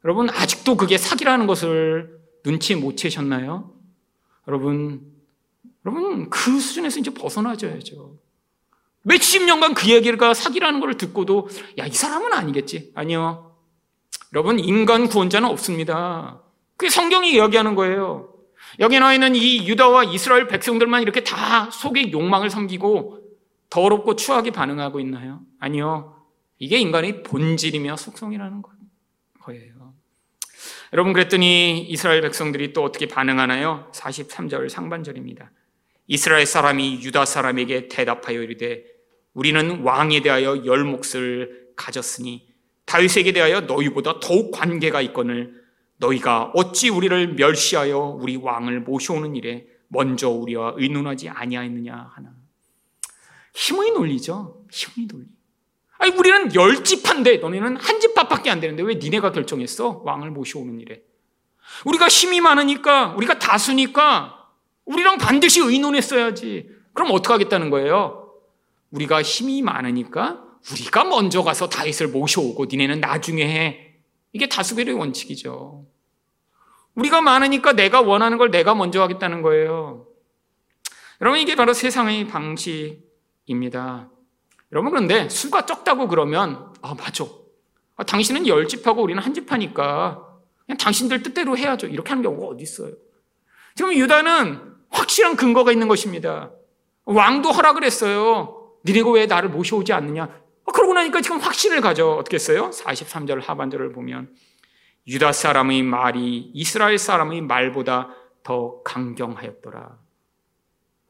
[0.04, 3.72] 여러분, 아직도 그게 사기라는 것을 눈치 못 채셨나요?
[4.48, 5.00] 여러분,
[5.86, 8.18] 여러분, 그 수준에서 이제 벗어나줘야죠.
[9.02, 11.48] 몇십 년간 그 얘기가 사기라는 걸 듣고도,
[11.78, 12.92] 야, 이 사람은 아니겠지.
[12.94, 13.56] 아니요.
[14.32, 16.42] 여러분, 인간 구원자는 없습니다.
[16.76, 18.32] 그게 성경이 이야기하는 거예요.
[18.78, 23.20] 여기 나와 있는 이 유다와 이스라엘 백성들만 이렇게 다 속의 욕망을 섬기고
[23.68, 25.40] 더럽고 추하게 반응하고 있나요?
[25.58, 26.16] 아니요.
[26.58, 28.82] 이게 인간의 본질이며 속성이라는 거예요.
[30.92, 33.90] 여러분 그랬더니 이스라엘 백성들이 또 어떻게 반응하나요?
[33.94, 35.50] 43절 상반절입니다.
[36.06, 38.84] 이스라엘 사람이 유다 사람에게 대답하여 이르되
[39.34, 42.48] 우리는 왕에 대하여 열 몫을 가졌으니
[42.84, 45.62] 다윗에게 대하여 너희보다 더욱 관계가 있거늘
[45.96, 52.30] 너희가 어찌 우리를 멸시하여 우리 왕을 모셔오는 일에 먼저 우리와 의논하지 아니하였느냐 하나.
[53.54, 54.64] 힘의 논리죠.
[54.70, 55.26] 힘의 논리.
[55.98, 60.02] 아니 우리는 열 집한데 너네는 한 집합밖에 안 되는데 왜 니네가 결정했어?
[60.04, 61.02] 왕을 모셔오는 일에.
[61.84, 64.48] 우리가 힘이 많으니까 우리가 다수니까
[64.84, 66.68] 우리랑 반드시 의논했어야지.
[66.92, 68.21] 그럼 어떻게 하겠다는 거예요?
[68.92, 73.96] 우리가 힘이 많으니까 우리가 먼저 가서 다윗을 모셔오고 니네는 나중에 해.
[74.32, 75.86] 이게 다수결의 원칙이죠.
[76.94, 80.06] 우리가 많으니까 내가 원하는 걸 내가 먼저 하겠다는 거예요.
[81.20, 84.10] 여러분, 이게 바로 세상의 방식입니다.
[84.72, 87.24] 여러분, 그런데 수가 적다고 그러면, 아, 맞아.
[87.96, 90.22] 아, 당신은 열 집하고 우리는 한 집하니까
[90.66, 91.86] 그냥 당신들 뜻대로 해야죠.
[91.86, 92.92] 이렇게 하는 경우가 어디 있어요?
[93.74, 96.50] 지금 유다는 확실한 근거가 있는 것입니다.
[97.04, 98.61] 왕도 허락을 했어요.
[98.84, 100.24] 니네가 왜 나를 모셔오지 않느냐?
[100.24, 102.10] 아, 그러고 나니까 지금 확신을 가져.
[102.12, 102.70] 어떻게 했어요?
[102.70, 104.34] 43절 하반절을 보면.
[105.06, 109.98] 유다 사람의 말이 이스라엘 사람의 말보다 더 강경하였더라.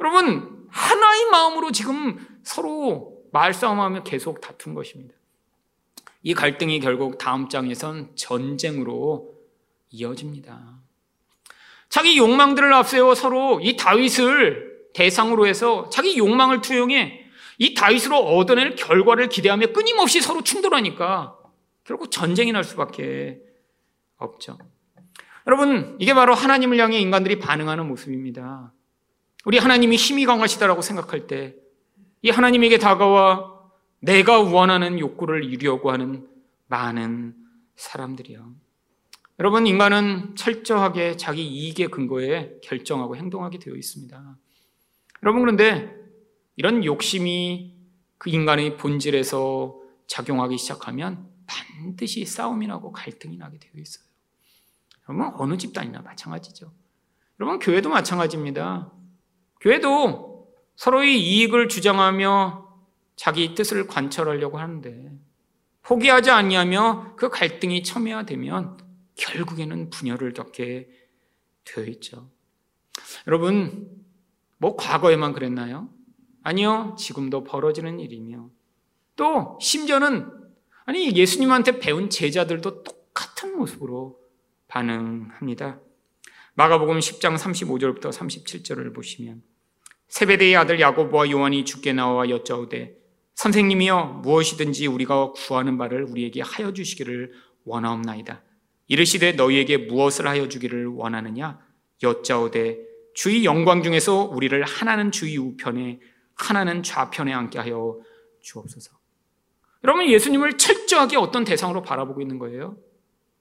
[0.00, 5.14] 여러분, 하나의 마음으로 지금 서로 말싸움하며 계속 다툰 것입니다.
[6.22, 9.34] 이 갈등이 결국 다음 장에선 전쟁으로
[9.90, 10.78] 이어집니다.
[11.88, 17.21] 자기 욕망들을 앞세워 서로 이 다윗을 대상으로 해서 자기 욕망을 투영해
[17.58, 21.36] 이 다윗으로 얻어낼 결과를 기대하며 끊임없이 서로 충돌하니까
[21.84, 23.40] 결국 전쟁이 날 수밖에
[24.16, 24.58] 없죠.
[25.46, 28.72] 여러분, 이게 바로 하나님을 향해 인간들이 반응하는 모습입니다.
[29.44, 31.56] 우리 하나님이 힘이 강하시다라고 생각할 때,
[32.22, 33.52] 이 하나님에게 다가와
[34.00, 36.28] 내가 원하는 욕구를 이루려고 하는
[36.68, 37.34] 많은
[37.74, 38.52] 사람들이요.
[39.40, 44.36] 여러분, 인간은 철저하게 자기 이익의 근거에 결정하고 행동하게 되어 있습니다.
[45.24, 46.01] 여러분, 그런데
[46.56, 47.74] 이런 욕심이
[48.18, 54.04] 그 인간의 본질에서 작용하기 시작하면 반드시 싸움이 나고 갈등이 나게 되어 있어요.
[55.08, 56.72] 여러분, 어느 집단이나 마찬가지죠.
[57.40, 58.92] 여러분, 교회도 마찬가지입니다.
[59.60, 62.68] 교회도 서로의 이익을 주장하며
[63.16, 65.12] 자기 뜻을 관철하려고 하는데
[65.82, 68.78] 포기하지 아니하며 그 갈등이 첨예화되면
[69.16, 70.88] 결국에는 분열을 겪게
[71.64, 72.30] 되어 있죠.
[73.26, 73.90] 여러분,
[74.58, 75.88] 뭐 과거에만 그랬나요?
[76.42, 76.96] 아니요.
[76.98, 78.50] 지금도 벌어지는 일이며
[79.16, 80.30] 또 심지어는
[80.84, 84.18] 아니 예수님한테 배운 제자들도 똑같은 모습으로
[84.68, 85.80] 반응합니다.
[86.54, 89.42] 마가복음 10장 35절부터 37절을 보시면
[90.08, 92.96] 세베대의 아들 야고보와 요한이 죽게 나와 여짜오되
[93.34, 97.32] 선생님이여 무엇이든지 우리가 구하는 바를 우리에게 하여 주시기를
[97.64, 98.42] 원하옵나이다.
[98.88, 101.58] 이르시되 너희에게 무엇을 하여 주기를 원하느냐
[102.02, 102.78] 여짜오되
[103.14, 106.00] 주의 영광 중에서 우리를 하나는 주의 우편에
[106.34, 107.98] 하나는 좌편에 앉게 하여
[108.42, 108.90] 주옵소서.
[109.84, 112.76] 여러분 예수님을 철저하게 어떤 대상으로 바라보고 있는 거예요?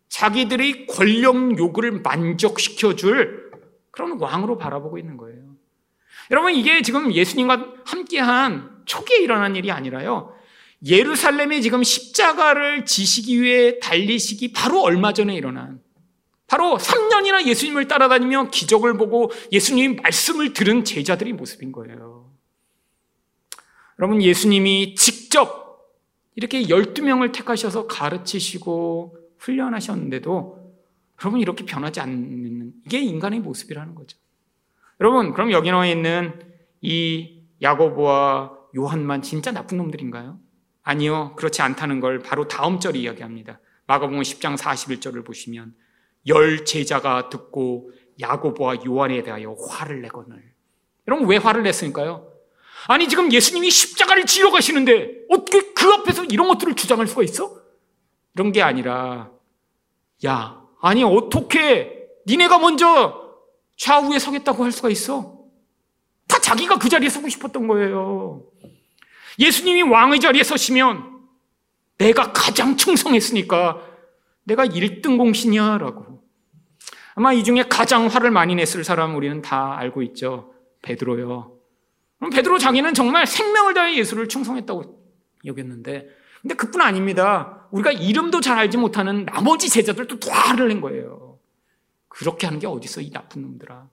[0.10, 3.52] 자기들의 권력 요구를 만족시켜 줄
[3.92, 5.56] 그런 왕으로 바라보고 있는 거예요.
[6.32, 10.34] 여러분 이게 지금 예수님과 함께한 초기에 일어난 일이 아니라요.
[10.86, 15.80] 예루살렘에 지금 십자가를 지시기 위해 달리시기 바로 얼마 전에 일어난
[16.48, 22.21] 바로 3년이나 예수님을 따라다니며 기적을 보고 예수님 말씀을 들은 제자들의 모습인 거예요.
[24.02, 25.92] 여러분 예수님이 직접
[26.34, 30.74] 이렇게 12명을 택하셔서 가르치시고 훈련하셨는데도
[31.22, 34.18] 여러분 이렇게 변하지 않는 이게 인간의 모습이라는 거죠.
[35.00, 36.34] 여러분 그럼 여기 나와 있는
[36.82, 40.40] 이 야고보와 요한만 진짜 나쁜 놈들인가요?
[40.82, 41.36] 아니요.
[41.36, 43.60] 그렇지 않다는 걸 바로 다음 절이 이야기합니다.
[43.86, 45.76] 마가복음 10장 41절을 보시면
[46.26, 50.54] 열 제자가 듣고 야고보와 요한에 대하여 화를 내거늘.
[51.08, 52.31] 여러분 왜 화를 냈을까요?
[52.88, 57.56] 아니 지금 예수님이 십자가를 지러 가시는데 어떻게 그 앞에서 이런 것들을 주장할 수가 있어?
[58.34, 59.32] 이런 게 아니라
[60.26, 63.22] 야 아니 어떻게 니네가 먼저
[63.78, 65.40] 좌우에 서겠다고 할 수가 있어?
[66.28, 68.44] 다 자기가 그 자리에 서고 싶었던 거예요.
[69.40, 71.20] 예수님이 왕의 자리에 서시면
[71.98, 73.82] 내가 가장 충성했으니까
[74.44, 76.24] 내가 1등 공신이야 라고.
[77.14, 80.54] 아마 이 중에 가장 화를 많이 냈을 사람 우리는 다 알고 있죠.
[80.82, 81.61] 베드로요.
[82.22, 85.04] 그럼 베드로 자기는 정말 생명을 다해 예수를 충성했다고
[85.44, 86.08] 여겼는데
[86.44, 87.68] 근데 그뿐 아닙니다.
[87.72, 91.40] 우리가 이름도 잘 알지 못하는 나머지 제자들도 화를 낸 거예요.
[92.10, 93.90] 그렇게 하는 게 어딨어 이 나쁜 놈들아.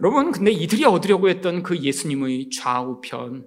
[0.00, 3.46] 여러분 근데 이들이 얻으려고 했던 그 예수님의 좌우편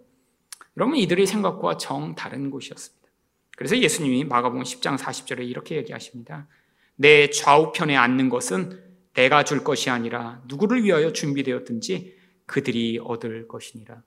[0.78, 3.09] 여러분 이들의 생각과 정 다른 곳이었습니다.
[3.57, 6.47] 그래서 예수님이 마가복음 10장 40절에 이렇게 얘기하십니다.
[6.95, 8.82] 내 좌우편에 앉는 것은
[9.15, 12.14] 내가 줄 것이 아니라 누구를 위하여 준비되었든지
[12.46, 14.02] 그들이 얻을 것이니라.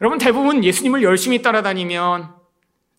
[0.00, 2.34] 여러분 대부분 예수님을 열심히 따라다니면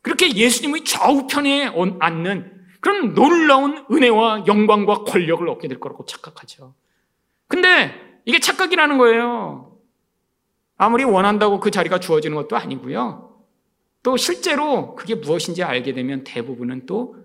[0.01, 6.74] 그렇게 예수님의 좌우편에 앉는 그런 놀라운 은혜와 영광과 권력을 얻게 될 거라고 착각하죠.
[7.47, 9.78] 근데 이게 착각이라는 거예요.
[10.78, 13.34] 아무리 원한다고 그 자리가 주어지는 것도 아니고요.
[14.01, 17.16] 또 실제로 그게 무엇인지 알게 되면 대부분은 또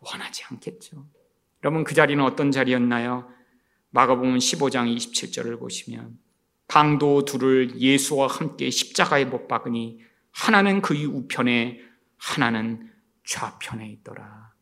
[0.00, 1.04] 원하지 않겠죠.
[1.62, 3.28] 여러분 그 자리는 어떤 자리였나요?
[3.90, 6.18] 마가복음 15장 27절을 보시면
[6.72, 10.00] 강도 둘을 예수와 함께 십자가에 못 박으니
[10.30, 11.78] 하나는 그의 우편에
[12.16, 12.90] 하나는
[13.26, 14.54] 좌편에 있더라.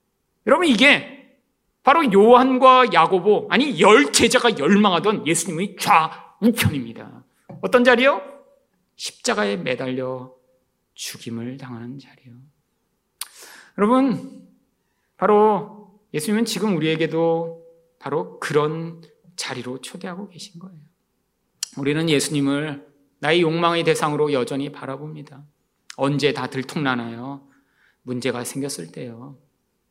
[0.49, 1.39] 여러분 이게
[1.85, 7.23] 바로 요한과 야고보 아니 열 제자가 열망하던 예수님의 좌우편입니다.
[7.63, 8.21] 어떤 자리요?
[8.97, 10.35] 십자가에 매달려
[10.95, 12.35] 죽임을 당하는 자리요.
[13.79, 14.49] 여러분,
[15.17, 17.65] 바로 예수님은 지금 우리에게도
[18.01, 19.01] 바로 그런
[19.37, 20.90] 자리로 초대하고 계신 거예요.
[21.77, 22.87] 우리는 예수님을
[23.21, 25.45] 나의 욕망의 대상으로 여전히 바라봅니다.
[25.97, 27.47] 언제 다 들통나나요?
[28.03, 29.39] 문제가 생겼을 때요.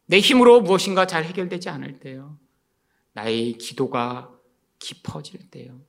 [0.06, 2.38] 내 힘으로 무엇인가 잘 해결되지 않을 때요.
[3.14, 4.32] 나의 기도가
[4.80, 5.80] 깊어질 때요.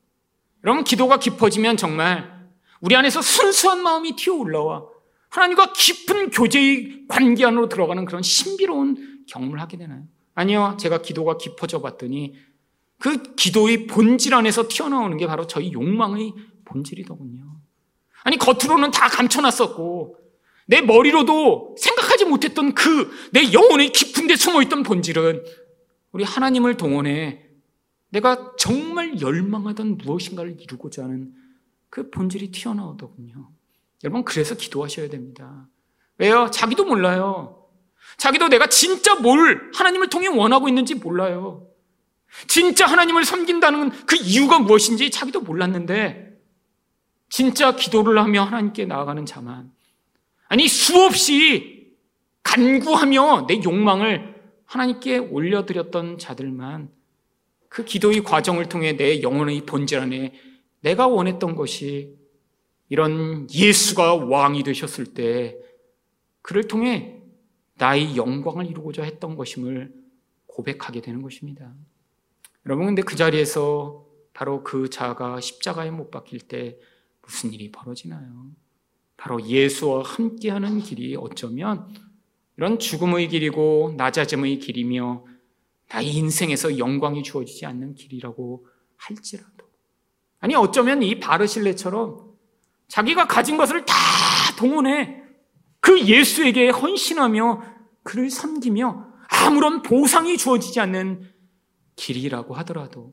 [0.62, 2.48] 여러분, 기도가 깊어지면 정말
[2.80, 4.86] 우리 안에서 순수한 마음이 튀어 올라와
[5.30, 10.02] 하나님과 깊은 교제의 관계 안으로 들어가는 그런 신비로운 경험을 하게 되나요?
[10.34, 10.76] 아니요.
[10.78, 12.34] 제가 기도가 깊어져 봤더니
[13.00, 16.34] 그 기도의 본질 안에서 튀어나오는 게 바로 저희 욕망의
[16.66, 17.56] 본질이더군요.
[18.22, 20.18] 아니, 겉으로는 다 감춰놨었고,
[20.66, 25.44] 내 머리로도 생각하지 못했던 그 내 영혼의 깊은 데 숨어 있던 본질은
[26.12, 27.46] 우리 하나님을 동원해
[28.10, 31.32] 내가 정말 열망하던 무엇인가를 이루고자 하는
[31.88, 33.50] 그 본질이 튀어나오더군요.
[34.04, 35.68] 여러분, 그래서 기도하셔야 됩니다.
[36.18, 36.50] 왜요?
[36.52, 37.66] 자기도 몰라요.
[38.18, 41.69] 자기도 내가 진짜 뭘 하나님을 통해 원하고 있는지 몰라요.
[42.46, 46.38] 진짜 하나님을 섬긴다는 그 이유가 무엇인지 자기도 몰랐는데,
[47.28, 49.72] 진짜 기도를 하며 하나님께 나아가는 자만,
[50.48, 51.94] 아니, 수없이
[52.42, 56.90] 간구하며 내 욕망을 하나님께 올려드렸던 자들만
[57.68, 60.34] 그 기도의 과정을 통해 내 영혼의 본질 안에
[60.80, 62.16] 내가 원했던 것이
[62.88, 65.56] 이런 예수가 왕이 되셨을 때
[66.42, 67.16] 그를 통해
[67.74, 69.92] 나의 영광을 이루고자 했던 것임을
[70.46, 71.72] 고백하게 되는 것입니다.
[72.66, 76.78] 여러분, 근데 그 자리에서 바로 그 자가 십자가에 못 박힐 때
[77.22, 78.50] 무슨 일이 벌어지나요?
[79.16, 81.88] 바로 예수와 함께하는 길이 어쩌면
[82.56, 85.24] 이런 죽음의 길이고 낮아짐의 길이며
[85.88, 89.68] 나의 인생에서 영광이 주어지지 않는 길이라고 할지라도
[90.38, 92.30] 아니 어쩌면 이 바르실레처럼
[92.88, 93.94] 자기가 가진 것을 다
[94.58, 95.22] 동원해
[95.80, 97.62] 그 예수에게 헌신하며
[98.02, 101.30] 그를 섬기며 아무런 보상이 주어지지 않는
[101.96, 103.12] 길이라고 하더라도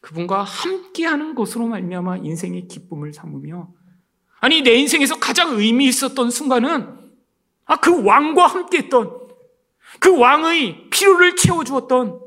[0.00, 3.72] 그분과 함께하는 것으로 말미암아 인생의 기쁨을 삼으며
[4.40, 6.98] 아니 내 인생에서 가장 의미 있었던 순간은
[7.64, 9.28] 아 그 왕과 함께했던
[10.00, 12.20] 그 왕의 필요를 채워주었던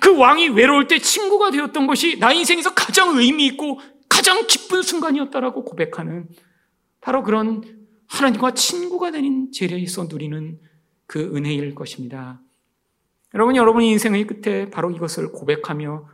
[0.00, 5.64] 그 왕이 외로울 때 친구가 되었던 것이 나 인생에서 가장 의미 있고 가장 기쁜 순간이었다라고
[5.64, 6.28] 고백하는
[7.00, 7.62] 바로 그런
[8.08, 10.60] 하나님과 친구가 되는 재리에서 누리는
[11.06, 12.42] 그 은혜일 것입니다.
[13.34, 16.08] 여러분, 여러분의 인생의 끝에 바로 이것을 고백하며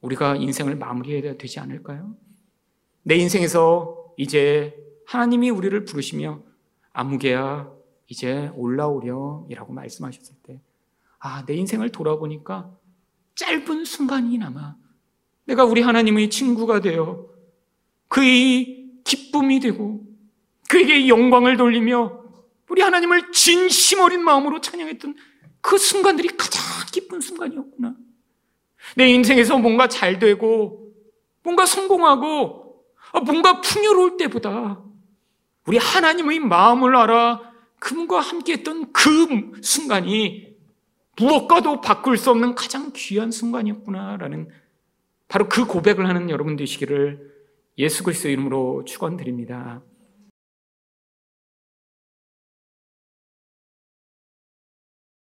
[0.00, 2.16] 우리가 인생을 마무리해야 되지 않을까요?
[3.02, 6.42] 내 인생에서 이제 하나님이 우리를 부르시며
[6.92, 7.70] 아무개야
[8.08, 10.60] 이제 올라오렴이라고 말씀하셨을 때,
[11.20, 12.76] 아, 내 인생을 돌아보니까
[13.36, 14.76] 짧은 순간이나마
[15.44, 17.26] 내가 우리 하나님의 친구가 되어
[18.08, 20.04] 그의 기쁨이 되고
[20.68, 22.24] 그에게 영광을 돌리며
[22.68, 25.16] 우리 하나님을 진심 어린 마음으로 찬양했던
[25.68, 27.94] 그 순간들이 가장 기쁜 순간이었구나.
[28.96, 30.94] 내 인생에서 뭔가 잘 되고
[31.42, 32.86] 뭔가 성공하고
[33.26, 34.82] 뭔가 풍요로울 때보다
[35.66, 37.42] 우리 하나님의 마음을 알아
[37.80, 40.56] 그분과 함께 했던 그 순간이
[41.18, 44.48] 무엇과도 바꿀 수 없는 가장 귀한 순간이었구나라는
[45.28, 47.30] 바로 그 고백을 하는 여러분 되시기를
[47.76, 49.82] 예수 그리스도 이름으로 축원드립니다.